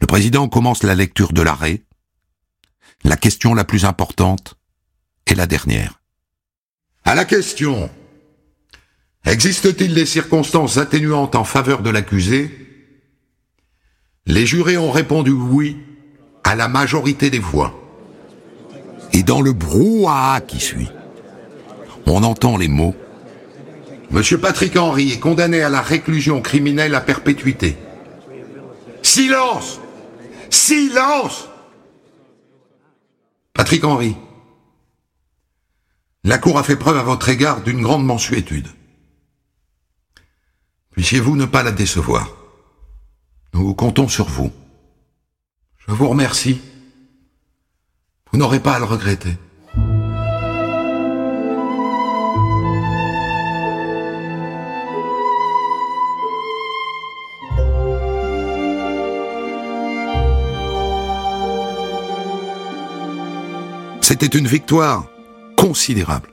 [0.00, 1.84] Le président commence la lecture de l'arrêt.
[3.04, 4.56] La question la plus importante
[5.26, 6.02] est la dernière.
[7.04, 7.88] À la question
[9.24, 12.50] Existe-t-il des circonstances atténuantes en faveur de l'accusé?
[14.26, 15.76] Les jurés ont répondu oui
[16.42, 17.80] à la majorité des voix.
[19.14, 20.90] Et dans le brouhaha qui suit,
[22.06, 22.94] on entend les mots
[24.10, 27.76] Monsieur Patrick Henry est condamné à la réclusion criminelle à perpétuité.
[29.02, 29.80] Silence
[30.50, 31.48] Silence
[33.52, 34.16] Patrick Henry,
[36.24, 38.68] la Cour a fait preuve à votre égard d'une grande mensuétude.
[40.90, 42.36] Puissiez-vous ne pas la décevoir?
[43.52, 44.50] Nous comptons sur vous.
[45.86, 46.60] Je vous remercie.
[48.34, 49.36] Vous n'aurez pas à le regretter.
[64.00, 65.06] C'était une victoire
[65.56, 66.30] considérable.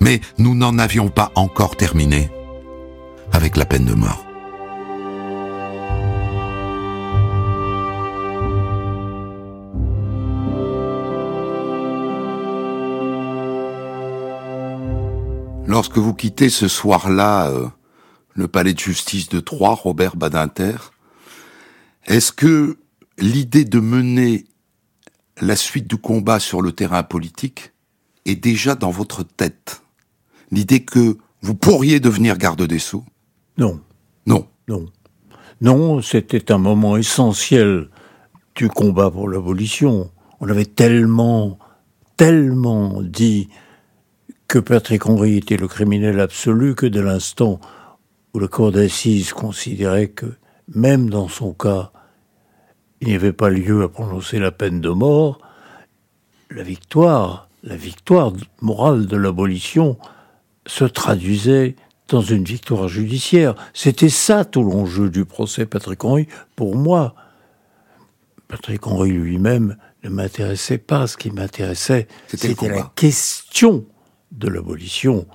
[0.00, 2.30] Mais nous n'en avions pas encore terminé
[3.34, 4.29] avec la peine de mort.
[15.80, 17.66] Lorsque vous quittez ce soir-là euh,
[18.34, 20.76] le palais de justice de Troyes, Robert Badinter,
[22.04, 22.76] est-ce que
[23.16, 24.44] l'idée de mener
[25.40, 27.72] la suite du combat sur le terrain politique
[28.26, 29.80] est déjà dans votre tête?
[30.50, 33.06] L'idée que vous pourriez devenir garde des Sceaux?
[33.56, 33.80] Non.
[34.26, 34.46] Non.
[34.68, 34.84] Non.
[35.62, 37.88] Non, c'était un moment essentiel
[38.54, 40.10] du combat pour l'abolition.
[40.40, 41.58] On avait tellement,
[42.18, 43.48] tellement dit
[44.50, 47.60] que Patrick Henry était le criminel absolu que de l'instant
[48.34, 50.26] où la cour d'assises considérait que,
[50.74, 51.92] même dans son cas,
[53.00, 55.38] il n'y avait pas lieu à prononcer la peine de mort,
[56.50, 59.96] la victoire, la victoire morale de l'abolition
[60.66, 61.76] se traduisait
[62.08, 63.54] dans une victoire judiciaire.
[63.72, 66.26] C'était ça tout l'enjeu du procès Patrick Henry.
[66.56, 67.14] Pour moi,
[68.48, 71.06] Patrick Henry lui-même ne m'intéressait pas.
[71.06, 73.84] Ce qui m'intéressait, c'était la question
[74.32, 75.26] de l'abolition.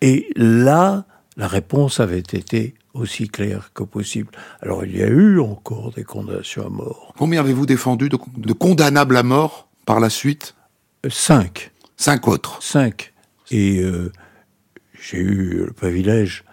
[0.00, 1.04] Et là,
[1.36, 4.30] la réponse avait été aussi clair que possible.
[4.62, 7.12] Alors il y a eu encore des condamnations à mort.
[7.18, 10.54] Combien avez-vous défendu de, condamnables à mort par la suite?
[11.04, 11.72] Euh, Cinq.
[11.96, 13.12] Cinq autres Cinq.
[13.50, 14.12] Et euh,
[14.98, 16.44] j'ai eu le privilège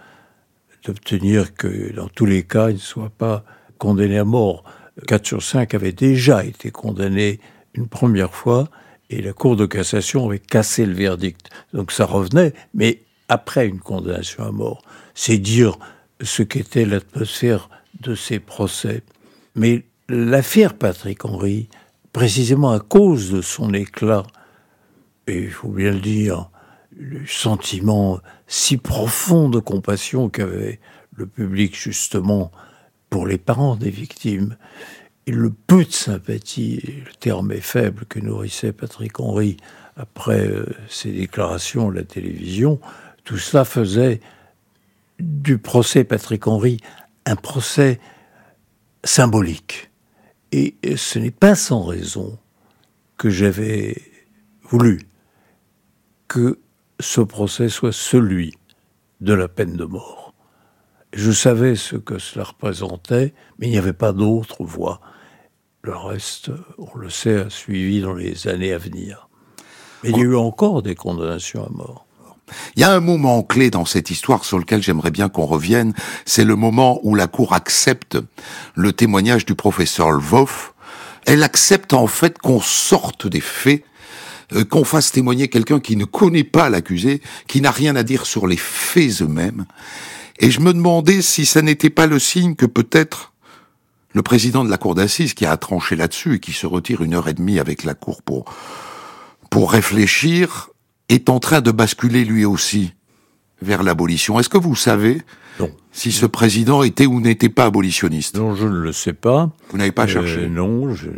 [0.86, 3.46] d'obtenir que dans tous les cas, ils ne soient pas
[3.78, 4.64] condamnés à mort.
[5.08, 7.40] Quatre sur cinq avaient déjà été condamnés
[7.74, 8.70] une première fois
[9.10, 11.50] et la Cour de cassation avait cassé le verdict.
[11.74, 14.84] Donc ça revenait, mais après une condamnation à mort.
[15.14, 15.78] C'est dire
[16.22, 19.04] ce qu'était l'atmosphère de ces procès.
[19.56, 21.68] Mais l'affaire Patrick Henry,
[22.12, 24.24] précisément à cause de son éclat,
[25.28, 26.50] et il faut bien le dire,
[26.96, 30.80] le sentiment si profond de compassion qu'avait
[31.16, 32.52] le public justement
[33.10, 34.58] pour les parents des victimes,
[35.28, 39.58] le peu de sympathie, le terme est faible, que nourrissait Patrick Henry
[39.96, 42.80] après euh, ses déclarations à la télévision,
[43.24, 44.20] tout cela faisait
[45.20, 46.80] du procès Patrick Henry
[47.26, 48.00] un procès
[49.04, 49.92] symbolique.
[50.52, 52.38] Et ce n'est pas sans raison
[53.18, 54.02] que j'avais
[54.64, 55.02] voulu
[56.28, 56.60] que
[57.00, 58.54] ce procès soit celui
[59.22, 60.34] de la peine de mort.
[61.14, 65.00] Je savais ce que cela représentait, mais il n'y avait pas d'autre voie.
[65.86, 69.28] Le reste, on le sait, a suivi dans les années à venir.
[70.02, 72.06] Mais il y a eu encore des condamnations à mort.
[72.78, 75.94] Il y a un moment clé dans cette histoire sur lequel j'aimerais bien qu'on revienne,
[76.26, 78.18] c'est le moment où la Cour accepte
[78.76, 80.72] le témoignage du professeur Lvov.
[81.26, 83.84] Elle accepte en fait qu'on sorte des faits,
[84.54, 88.26] euh, qu'on fasse témoigner quelqu'un qui ne connaît pas l'accusé, qui n'a rien à dire
[88.26, 89.66] sur les faits eux-mêmes.
[90.40, 93.33] Et je me demandais si ça n'était pas le signe que peut-être
[94.14, 97.14] le président de la Cour d'assises, qui a tranché là-dessus et qui se retire une
[97.14, 98.46] heure et demie avec la Cour pour,
[99.50, 100.70] pour réfléchir,
[101.10, 102.94] est en train de basculer lui aussi
[103.62, 104.40] vers l'abolition.
[104.40, 105.22] Est-ce que vous savez
[105.92, 108.38] si ce président était ou n'était pas abolitionniste?
[108.38, 109.52] Non, je ne le sais pas.
[109.70, 111.10] Vous n'avez pas cherché euh, Non, je...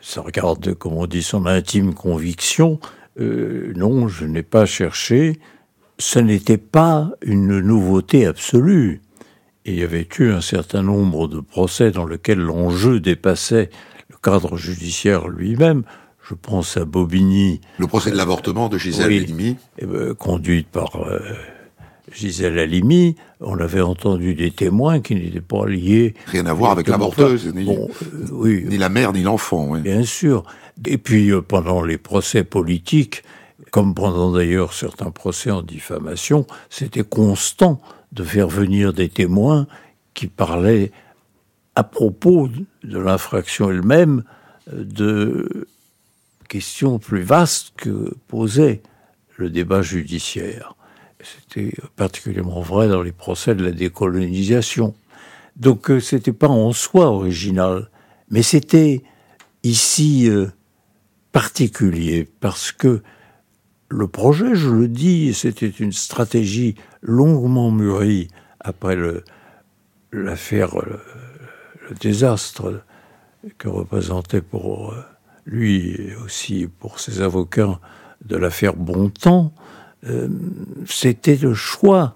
[0.00, 2.78] ça regarde, comme on dit, son intime conviction.
[3.20, 5.40] Euh, non, je n'ai pas cherché.
[5.98, 9.02] Ce n'était pas une nouveauté absolue.
[9.68, 13.70] Il y avait eu un certain nombre de procès dans lesquels l'enjeu dépassait
[14.08, 15.82] le cadre judiciaire lui-même.
[16.28, 17.60] Je pense à Bobigny.
[17.78, 19.56] Le procès de l'avortement de Gisèle Halimi.
[19.78, 21.20] Eh ben, conduite par euh,
[22.12, 23.16] Gisèle Halimi.
[23.40, 26.14] On avait entendu des témoins qui n'étaient pas liés.
[26.26, 27.86] Rien à voir avec l'avorteuse, ni, euh,
[28.32, 29.68] oui, ni la mère, ni l'enfant.
[29.68, 29.80] Oui.
[29.80, 30.44] Bien sûr.
[30.86, 33.22] Et puis, euh, pendant les procès politiques,
[33.70, 37.80] comme pendant d'ailleurs certains procès en diffamation, c'était constant
[38.12, 39.66] de faire venir des témoins
[40.14, 40.92] qui parlaient
[41.74, 42.48] à propos
[42.82, 44.24] de l'infraction elle-même
[44.72, 45.68] de
[46.48, 48.82] question plus vaste que posait
[49.36, 50.74] le débat judiciaire.
[51.20, 54.94] C'était particulièrement vrai dans les procès de la décolonisation.
[55.56, 57.90] Donc euh, c'était pas en soi original,
[58.30, 59.02] mais c'était
[59.62, 60.46] ici euh,
[61.32, 63.02] particulier parce que
[63.88, 68.28] le projet, je le dis, c'était une stratégie longuement mûrie
[68.60, 68.96] après
[70.12, 71.00] l'affaire, le,
[71.88, 72.82] le, désastre
[73.56, 74.94] que représentait pour
[75.46, 77.80] lui et aussi pour ses avocats
[78.24, 79.52] de l'affaire Bontemps.
[80.06, 80.28] Euh,
[80.86, 82.14] c'était le choix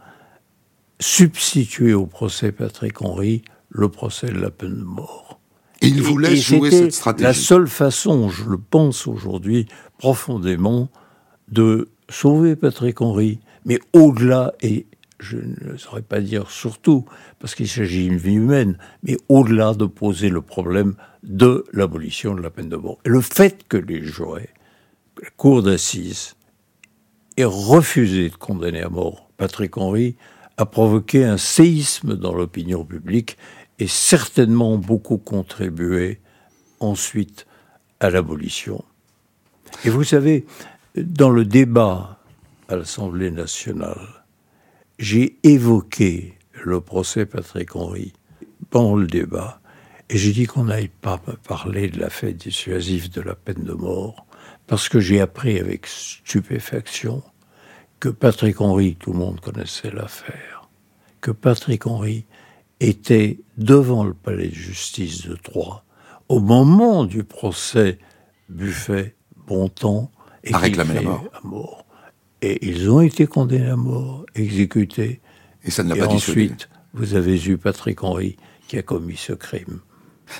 [1.00, 5.40] substituer au procès Patrick Henry le procès de la peine de mort.
[5.80, 7.24] Et il voulait jouer cette stratégie.
[7.24, 9.66] La seule façon, je le pense aujourd'hui
[9.98, 10.90] profondément,
[11.53, 14.86] de sauver Patrick Henry, mais au-delà, et
[15.20, 17.05] je ne saurais pas dire surtout,
[17.38, 22.42] parce qu'il s'agit d'une vie humaine, mais au-delà de poser le problème de l'abolition de
[22.42, 22.98] la peine de mort.
[23.05, 24.50] Et le fait que les jurés,
[25.22, 26.34] la cour d'assises,
[27.36, 30.16] aient refusé de condamner à mort Patrick Henry
[30.57, 33.38] a provoqué un séisme dans l'opinion publique
[33.78, 36.20] et certainement beaucoup contribué
[36.80, 37.46] ensuite
[38.00, 38.84] à l'abolition.
[39.84, 40.44] Et vous savez,
[40.95, 42.18] dans le débat
[42.68, 44.24] à l'Assemblée nationale,
[44.99, 48.12] j'ai évoqué le procès Patrick Henry
[48.70, 49.61] pendant le débat,
[50.09, 53.72] et j'ai dit qu'on n'aille pas parler de la fête dissuasive de la peine de
[53.72, 54.26] mort,
[54.66, 57.22] parce que j'ai appris avec stupéfaction
[57.99, 60.68] que Patrick Henry, tout le monde connaissait l'affaire,
[61.20, 62.26] que Patrick Henry
[62.80, 65.84] était devant le palais de justice de Troyes
[66.28, 67.99] au moment du procès
[68.49, 70.11] Buffet-Bontemps
[70.45, 71.24] et réclamé la mort.
[71.32, 71.86] à mort.
[72.40, 75.20] Et ils ont été condamnés à mort, exécutés.
[75.64, 78.36] Et ça ne l'a et pas ensuite, vous avez eu Patrick Henry
[78.66, 79.80] qui a commis ce crime.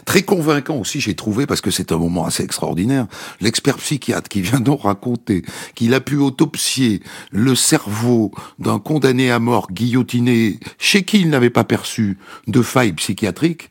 [0.05, 3.07] Très convaincant aussi, j'ai trouvé, parce que c'est un moment assez extraordinaire,
[3.41, 5.43] l'expert psychiatre qui vient donc raconter
[5.75, 11.51] qu'il a pu autopsier le cerveau d'un condamné à mort guillotiné chez qui il n'avait
[11.51, 13.71] pas perçu de faille psychiatrique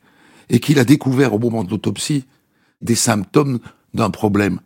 [0.50, 2.26] et qu'il a découvert au moment de l'autopsie
[2.82, 3.60] des symptômes
[3.94, 4.60] d'un problème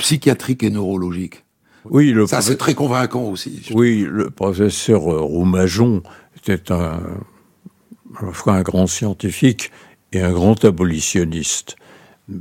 [0.00, 1.44] psychiatrique et neurologique.
[1.84, 3.62] Oui, le ça c'est très convaincant aussi.
[3.72, 6.02] Oui, le professeur Roumajon
[6.36, 7.00] était un,
[8.46, 9.70] un grand scientifique
[10.12, 11.76] et un grand abolitionniste.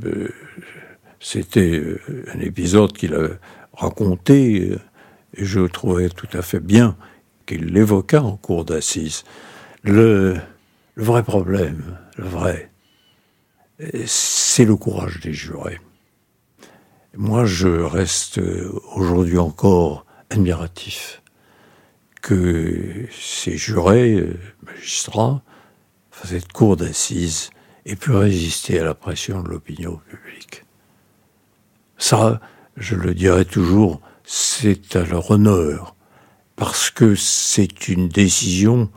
[0.03, 0.29] Euh,
[1.19, 1.99] c'était euh,
[2.33, 3.29] un épisode qu'il a
[3.73, 4.79] raconté euh,
[5.35, 6.95] et je trouvais tout à fait bien
[7.45, 9.23] qu'il l'évoqua en cours d'assises.
[9.83, 10.37] Le,
[10.95, 12.71] le vrai problème, le vrai,
[14.05, 15.79] c'est le courage des jurés.
[17.17, 18.39] Moi, je reste
[18.95, 21.23] aujourd'hui encore admiratif
[22.21, 24.23] que ces jurés,
[24.63, 25.41] magistrats,
[26.23, 27.49] cette cour d'assises
[27.85, 30.65] et pu résister à la pression de l'opinion publique.
[31.97, 32.39] Ça,
[32.77, 35.95] je le dirai toujours, c'est à leur honneur,
[36.55, 38.89] parce que c'est une décision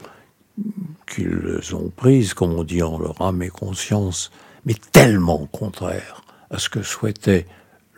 [1.07, 4.31] qu'ils ont prise, comme on dit en leur âme et conscience,
[4.67, 7.47] mais tellement contraire à ce que souhaitait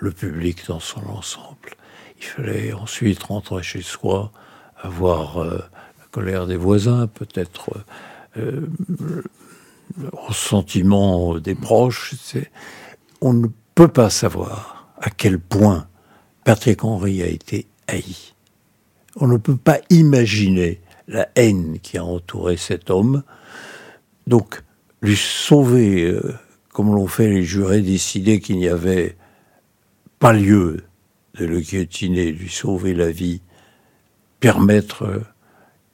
[0.05, 1.71] le public dans son ensemble.
[2.19, 4.31] Il fallait ensuite rentrer chez soi,
[4.81, 5.57] avoir euh,
[5.99, 7.71] la colère des voisins, peut-être
[8.37, 8.69] euh,
[10.13, 12.15] ressentiment des proches.
[13.23, 15.87] On ne peut pas savoir à quel point
[16.45, 18.35] Patrick Henry a été haï.
[19.17, 23.23] On ne peut pas imaginer la haine qui a entouré cet homme.
[24.27, 24.63] Donc,
[25.01, 26.35] lui sauver, euh,
[26.73, 29.17] comme l'ont fait les jurés, décider qu'il n'y avait
[30.25, 30.85] pas lieu
[31.39, 33.43] de le guillotiner, lui sauver la vie,
[34.41, 35.21] permettre euh,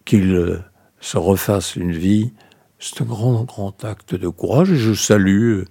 [0.04, 0.60] qu'il euh,
[1.00, 2.32] se refasse une vie,
[2.78, 5.64] c'est un grand, grand acte de courage et je salue euh,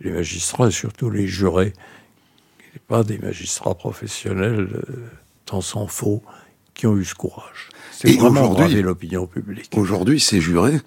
[0.00, 1.74] les magistrats et surtout les jurés,
[2.58, 4.82] qui n'est pas des magistrats professionnels,
[5.44, 6.22] tant s'en faut,
[6.72, 7.68] qui ont eu ce courage.
[7.92, 9.72] C'est vraiment l'opinion publique.
[9.76, 10.80] Aujourd'hui, ces jurés,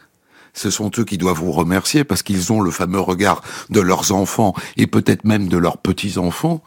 [0.54, 4.12] ce sont eux qui doivent vous remercier parce qu'ils ont le fameux regard de leurs
[4.12, 6.64] enfants et peut-être même de leurs petits-enfants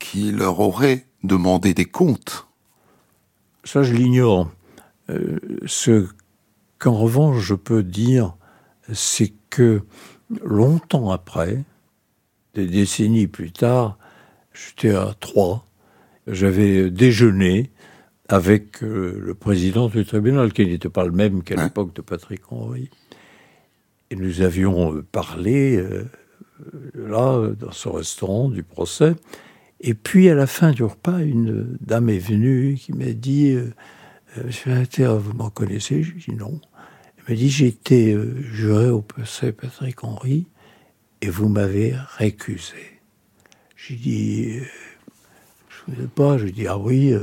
[0.00, 2.48] qui leur auraient demandé des comptes.
[3.62, 4.50] Ça, je l'ignore.
[5.10, 6.08] Euh, ce
[6.78, 8.34] qu'en revanche, je peux dire,
[8.92, 9.82] c'est que
[10.42, 11.62] longtemps après,
[12.54, 13.96] des décennies plus tard,
[14.52, 15.64] j'étais à Troyes,
[16.26, 17.70] j'avais déjeuné
[18.28, 22.40] avec euh, le président du tribunal, qui n'était pas le même qu'à l'époque de Patrick
[22.52, 22.88] Henry.
[24.10, 26.04] Et nous avions euh, parlé, euh,
[26.94, 29.14] là, dans ce restaurant du procès.
[29.80, 33.56] Et puis, à la fin du repas, une dame est venue qui m'a dit
[34.36, 36.60] Monsieur Inter, vous m'en connaissez Je dis non.
[37.18, 40.46] Elle m'a dit J'étais euh, juré au procès Patrick Henry
[41.20, 43.00] et vous m'avez récusé.
[43.76, 44.60] J'ai dit
[45.88, 46.38] ne souviens pas.
[46.38, 47.14] Je dis, ah oui.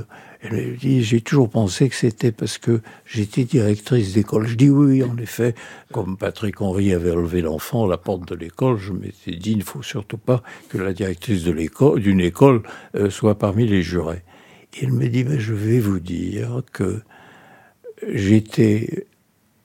[0.42, 4.48] Elle me dit, j'ai toujours pensé que c'était parce que j'étais directrice d'école.
[4.48, 5.56] Je dis oui, en effet.
[5.92, 9.60] Comme Patrick Henry avait levé l'enfant à la porte de l'école, je m'étais dit, il
[9.60, 12.62] ne faut surtout pas que la directrice de l'école, d'une école
[12.96, 14.24] euh, soit parmi les jurés.
[14.76, 17.02] Et elle me dit, mais je vais vous dire que
[18.08, 19.08] j'étais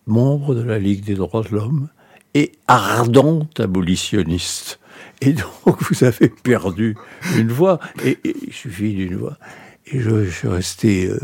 [0.06, 1.88] membre de la Ligue des droits de l'homme
[2.34, 4.80] et ardent abolitionniste.
[5.24, 6.96] Et donc, vous avez perdu
[7.36, 7.78] une voix.
[8.04, 9.38] Et, il suffit d'une voix.
[9.86, 11.20] Et je, suis resté euh,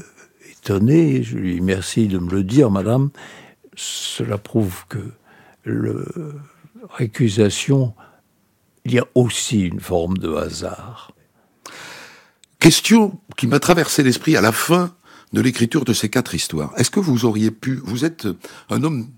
[0.50, 1.24] étonné.
[1.24, 3.10] Je lui dis merci de me le dire, madame.
[3.74, 4.98] Cela prouve que
[5.64, 6.06] le
[6.90, 7.92] récusation,
[8.84, 11.12] il y a aussi une forme de hasard.
[12.60, 14.94] Question qui m'a traversé l'esprit à la fin
[15.32, 16.72] de l'écriture de ces quatre histoires.
[16.76, 18.28] Est-ce que vous auriez pu, vous êtes
[18.70, 19.08] un homme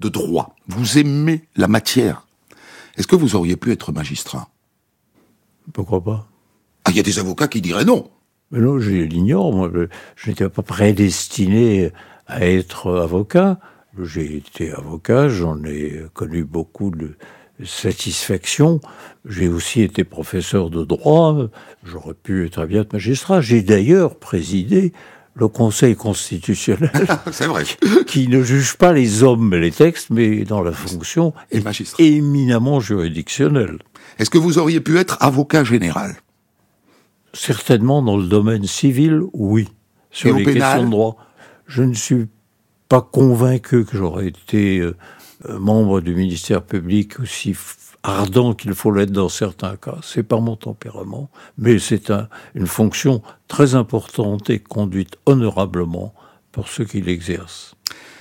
[0.00, 2.27] de droit, vous aimez la matière,
[2.98, 4.48] est-ce que vous auriez pu être magistrat?
[5.72, 6.28] Pourquoi pas?
[6.84, 8.10] Ah, il y a des avocats qui diraient non.
[8.50, 9.52] Mais non, je l'ignore.
[9.52, 9.70] Moi,
[10.16, 11.92] je n'étais pas prédestiné
[12.26, 13.60] à être avocat.
[14.02, 17.16] J'ai été avocat, j'en ai connu beaucoup de
[17.64, 18.80] satisfaction.
[19.24, 21.48] J'ai aussi été professeur de droit.
[21.84, 23.40] J'aurais pu très bien être magistrat.
[23.40, 24.92] J'ai d'ailleurs présidé
[25.34, 26.90] le Conseil constitutionnel,
[27.32, 27.64] c'est vrai,
[28.06, 31.62] qui ne juge pas les hommes et les textes, mais dans la fonction et
[31.98, 33.78] éminemment juridictionnelle.
[34.18, 36.16] Est-ce que vous auriez pu être avocat général?
[37.32, 39.68] Certainement dans le domaine civil, oui.
[40.10, 41.16] Sur les questions de droit,
[41.66, 42.26] je ne suis
[42.88, 44.96] pas convaincu que j'aurais été euh,
[45.48, 47.54] membre du ministère public aussi
[48.02, 49.98] ardent qu'il faut l'être dans certains cas.
[50.02, 56.14] C'est pas mon tempérament, mais c'est un, une fonction très importante et conduite honorablement
[56.52, 57.74] pour ceux qui l'exercent.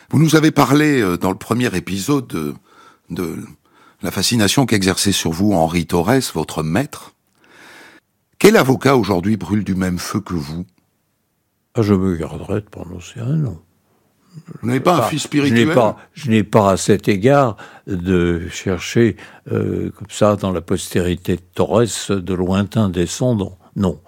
[0.09, 2.53] Vous nous avez parlé euh, dans le premier épisode de,
[3.09, 3.37] de
[4.01, 7.13] la fascination qu'exerçait sur vous Henri Torres, votre maître.
[8.39, 10.65] Quel avocat aujourd'hui brûle du même feu que vous?
[11.75, 13.59] Ah, Je me garderai de prononcer un nom.
[14.61, 15.69] Vous n'avez pas, un fils spirituel
[16.13, 17.57] Je n'ai pas, à cet égard
[17.87, 19.15] de chercher
[19.51, 23.57] euh, comme ça dans la postérité de Torres de lointains descendants.
[23.75, 23.99] Non.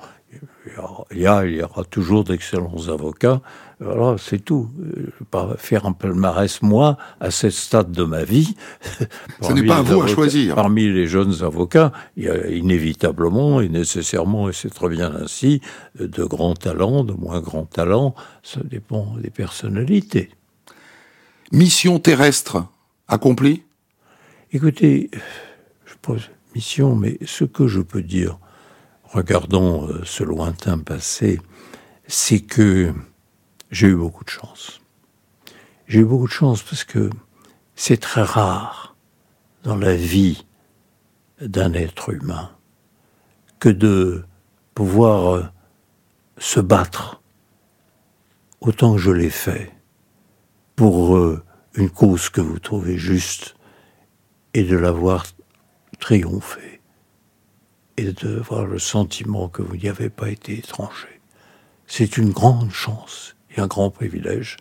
[1.12, 3.42] Il y, a, il y aura toujours d'excellents avocats.
[3.80, 4.70] Voilà, c'est tout.
[4.78, 8.56] Je ne vais pas faire un palmarès, moi, à ce stade de ma vie.
[9.42, 10.56] Ce n'est pas à vous à choisir.
[10.56, 15.62] Parmi les jeunes avocats, il y a inévitablement et nécessairement, et c'est très bien ainsi,
[15.98, 18.16] de grands talents, de moins grands talents.
[18.44, 20.30] Ça dépend des personnalités.
[21.52, 22.66] Mission terrestre
[23.08, 23.64] accomplie?
[24.52, 25.10] Écoutez,
[25.86, 28.40] je pose mission, mais ce que je peux dire,
[29.12, 31.40] regardons euh, ce lointain passé,
[32.08, 32.94] c'est que
[33.72, 34.82] j'ai eu beaucoup de chance.
[35.88, 37.10] J'ai eu beaucoup de chance parce que
[37.76, 38.96] c'est très rare
[39.64, 40.46] dans la vie
[41.42, 42.52] d'un être humain
[43.60, 44.26] que de
[44.74, 45.44] pouvoir euh,
[46.38, 47.22] se battre
[48.62, 49.72] autant que je l'ai fait
[50.76, 51.44] pour euh,
[51.76, 53.56] une cause que vous trouvez juste
[54.54, 55.26] et de l'avoir
[56.00, 56.79] triomphé
[58.00, 61.20] et de voir le sentiment que vous n'y avez pas été étranger.
[61.86, 64.58] C'est une grande chance et un grand privilège.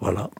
[0.00, 0.30] Voilà.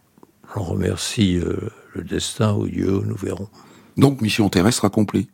[0.54, 3.48] J'en remercie euh, le destin ou Dieu, nous verrons.
[3.96, 5.28] Donc, mission terrestre accomplie.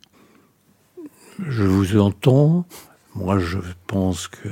[1.39, 2.65] Je vous entends.
[3.15, 4.49] Moi, je pense que,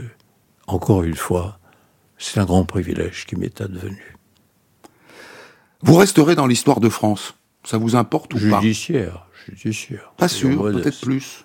[0.68, 1.60] encore une fois,
[2.18, 4.16] c'est un grand privilège qui m'est advenu.
[5.82, 7.36] Vous resterez dans l'histoire de France.
[7.64, 8.62] Ça vous importe ou pas?
[8.62, 10.14] Judiciaire, judiciaire.
[10.18, 11.44] Pas sûr, peut-être plus.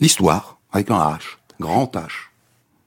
[0.00, 2.30] L'histoire, avec un H, grand H.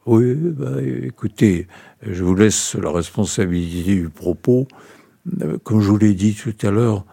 [0.05, 1.67] Oui, bah, écoutez,
[2.01, 4.67] je vous laisse la responsabilité du propos.
[5.63, 7.05] Comme je vous l'ai dit tout à l'heure,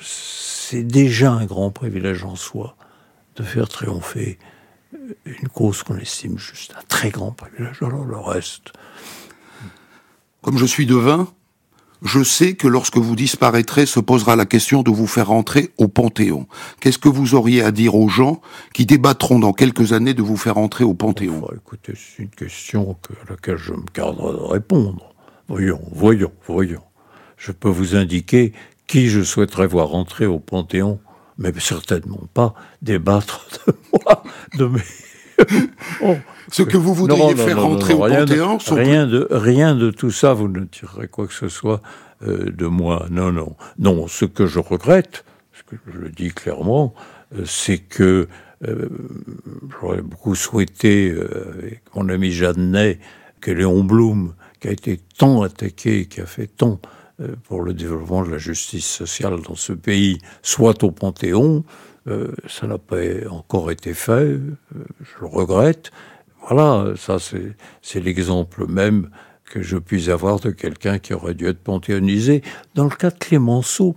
[0.00, 2.76] c'est déjà un grand privilège en soi
[3.36, 4.38] de faire triompher
[5.24, 7.82] une cause qu'on estime juste un très grand privilège.
[7.82, 8.72] Alors le reste.
[10.42, 11.32] Comme je suis devin,
[12.02, 15.88] je sais que lorsque vous disparaîtrez se posera la question de vous faire rentrer au
[15.88, 16.46] Panthéon.
[16.80, 18.40] Qu'est-ce que vous auriez à dire aux gens
[18.74, 21.48] qui débattront dans quelques années de vous faire entrer au Panthéon?
[21.54, 22.96] Écoutez, c'est une question
[23.26, 25.14] à laquelle je me garderai de répondre.
[25.48, 26.82] Voyons, voyons, voyons.
[27.36, 28.52] Je peux vous indiquer
[28.86, 30.98] qui je souhaiterais voir entrer au Panthéon,
[31.38, 34.22] mais certainement pas débattre de moi,
[34.58, 34.80] de mes...
[36.02, 36.16] Oh,
[36.50, 40.48] ce que vous voudriez faire rentrer au Panthéon rien de, rien de tout ça, vous
[40.48, 41.80] ne tirerez quoi que ce soit
[42.26, 43.06] euh, de moi.
[43.10, 43.56] Non, non.
[43.78, 46.94] Non, ce que je regrette, ce que je le dis clairement,
[47.34, 48.28] euh, c'est que
[48.66, 48.88] euh,
[49.80, 51.14] j'aurais beaucoup souhaité,
[51.58, 52.98] avec mon ami Jeannet,
[53.40, 56.80] que Léon Blum, qui a été tant attaqué, qui a fait tant
[57.44, 61.64] pour le développement de la justice sociale dans ce pays, soit au Panthéon.
[62.06, 62.96] Ça n'a pas
[63.30, 64.38] encore été fait,
[64.72, 65.92] je le regrette
[66.48, 67.18] voilà, ça
[67.82, 69.10] c'est l'exemple même
[69.44, 72.42] que je puisse avoir de quelqu'un qui aurait dû être panthéonisé.
[72.74, 73.96] Dans le cas de Clémenceau,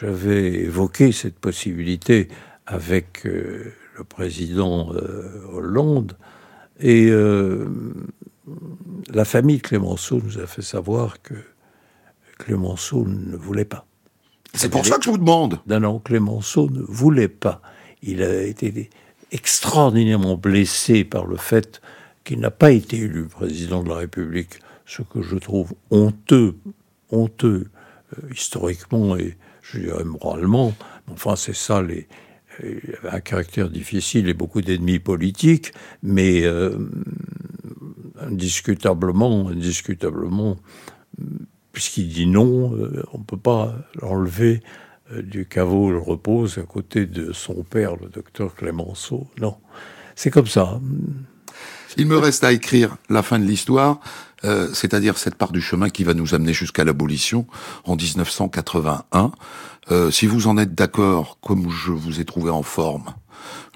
[0.00, 2.28] j'avais évoqué cette possibilité
[2.66, 6.16] avec euh, le président euh, Hollande
[6.78, 7.66] et euh,
[9.12, 11.34] la famille de Clémenceau nous a fait savoir que
[12.38, 13.86] Clémenceau ne voulait pas.
[14.54, 15.60] C'est pour ça que je vous demande.
[15.66, 17.62] Non, non, Clémenceau ne voulait pas.
[18.02, 18.90] Il a été
[19.32, 21.80] extraordinairement blessé par le fait
[22.24, 26.56] qu'il n'a pas été élu président de la République, ce que je trouve honteux,
[27.10, 27.68] honteux
[28.18, 30.74] euh, historiquement et je dirais moralement.
[31.10, 32.08] Enfin, c'est ça, les,
[32.62, 35.72] il avait un caractère difficile et beaucoup d'ennemis politiques,
[36.02, 36.76] mais euh,
[38.20, 40.56] indiscutablement, indiscutablement,
[41.72, 44.62] puisqu'il dit non, euh, on ne peut pas l'enlever
[45.12, 49.26] euh, du caveau, le repose à côté de son père, le docteur Clémenceau.
[49.40, 49.56] Non,
[50.14, 50.80] c'est comme ça.
[51.96, 54.00] Il me reste à écrire la fin de l'histoire,
[54.44, 57.46] euh, c'est-à-dire cette part du chemin qui va nous amener jusqu'à l'abolition
[57.84, 59.32] en 1981.
[59.90, 63.14] Euh, si vous en êtes d'accord, comme je vous ai trouvé en forme,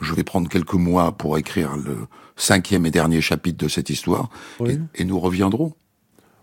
[0.01, 4.29] je vais prendre quelques mois pour écrire le cinquième et dernier chapitre de cette histoire,
[4.65, 5.75] et, et, nous reviendrons.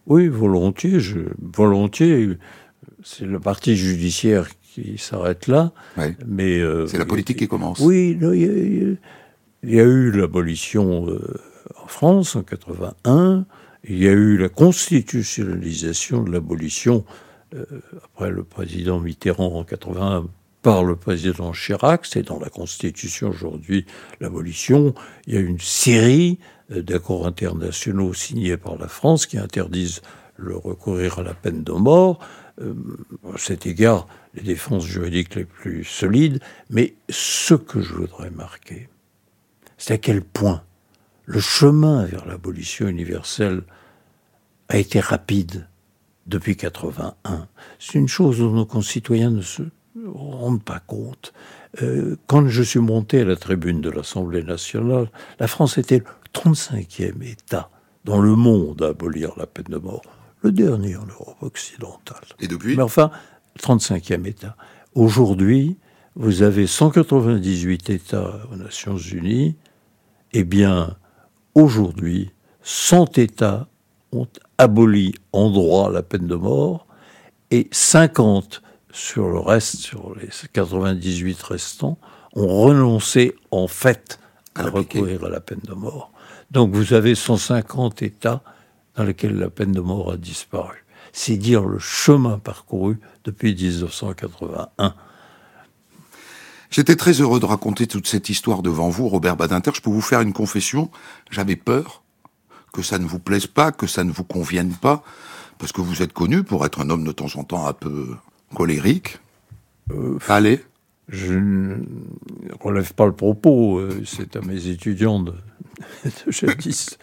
[0.07, 2.37] Oui, volontiers, je, volontiers.
[3.03, 5.71] C'est le parti judiciaire qui s'arrête là.
[6.25, 7.79] Mais euh, c'est la politique qui commence.
[7.79, 8.97] Oui, il
[9.63, 11.39] y, a eu l'abolition euh,
[11.81, 13.45] en France en 81.
[13.83, 17.03] Il y a eu la constitutionnalisation de l'abolition
[17.53, 17.65] euh,
[18.03, 20.25] après le président Mitterrand en 81
[20.61, 22.05] par le président Chirac.
[22.05, 23.85] C'est dans la Constitution aujourd'hui
[24.19, 24.93] l'abolition.
[25.27, 26.39] Il y a une série
[26.69, 30.01] d'accords internationaux signés par la France qui interdisent
[30.37, 32.19] le recourir à la peine de mort.
[32.61, 32.73] Euh,
[33.33, 36.39] à cet égard, les défenses juridiques les plus solides,
[36.69, 38.89] mais ce que je voudrais marquer,
[39.77, 40.63] c'est à quel point
[41.25, 43.63] le chemin vers l'abolition universelle
[44.69, 45.67] a été rapide
[46.27, 47.47] depuis 81.
[47.79, 49.63] C'est une chose dont nos concitoyens ne se
[50.05, 51.33] rendent pas compte.
[51.81, 56.05] Euh, quand je suis monté à la tribune de l'Assemblée nationale, la France était le
[56.33, 57.69] 35e État
[58.05, 60.01] dans le monde à abolir la peine de mort
[60.41, 62.23] le dernier en Europe occidentale.
[62.39, 63.11] Et depuis Mais enfin,
[63.59, 64.55] 35e État.
[64.95, 65.77] Aujourd'hui,
[66.15, 69.55] vous avez 198 États aux Nations Unies.
[70.33, 70.97] Eh bien,
[71.55, 72.31] aujourd'hui,
[72.63, 73.67] 100 États
[74.11, 74.27] ont
[74.57, 76.87] aboli en droit la peine de mort
[77.49, 78.61] et 50
[78.93, 81.97] sur le reste, sur les 98 restants,
[82.33, 84.19] ont renoncé en fait
[84.55, 86.11] à recourir à la peine de mort.
[86.51, 88.43] Donc vous avez 150 États
[88.95, 90.85] dans lequel la peine de mort a disparu.
[91.13, 94.95] C'est dire le chemin parcouru depuis 1981.
[96.69, 99.71] J'étais très heureux de raconter toute cette histoire devant vous, Robert Badinter.
[99.75, 100.89] Je peux vous faire une confession.
[101.29, 102.01] J'avais peur
[102.71, 105.03] que ça ne vous plaise pas, que ça ne vous convienne pas,
[105.57, 108.15] parce que vous êtes connu pour être un homme de temps en temps un peu
[108.55, 109.19] colérique.
[109.91, 110.61] Euh, Allez.
[111.09, 111.75] Je ne
[112.61, 113.79] relève pas le propos.
[113.79, 115.33] Euh, c'est à mes étudiants de,
[116.05, 116.97] de jadis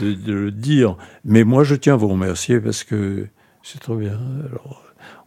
[0.00, 0.96] de, le dire.
[1.24, 3.26] Mais moi, je tiens à vous remercier parce que
[3.62, 4.18] c'est trop bien.
[4.48, 4.82] Alors,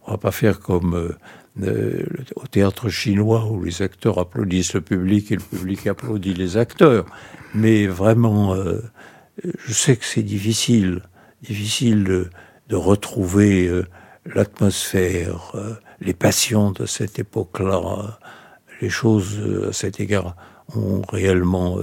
[0.06, 1.16] on va pas faire comme euh,
[1.62, 2.04] euh,
[2.36, 7.06] au théâtre chinois où les acteurs applaudissent le public et le public applaudit les acteurs.
[7.54, 8.80] Mais vraiment, euh,
[9.42, 11.02] je sais que c'est difficile,
[11.42, 12.30] difficile de,
[12.68, 13.70] de retrouver
[14.34, 15.52] l'atmosphère,
[16.00, 18.18] les passions de cette époque-là.
[18.80, 20.36] les choses à cet égard
[20.74, 21.78] ont réellement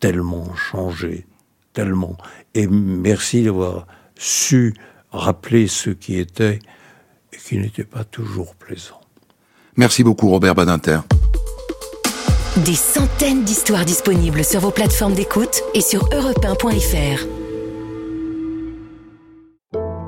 [0.00, 1.26] tellement changé,
[1.72, 2.16] tellement.
[2.54, 4.74] Et merci d'avoir su
[5.10, 6.58] rappeler ce qui était
[7.32, 9.00] et qui n'était pas toujours plaisant.
[9.76, 11.00] Merci beaucoup Robert Badinter.
[12.64, 16.40] Des centaines d'histoires disponibles sur vos plateformes d'écoute et sur europe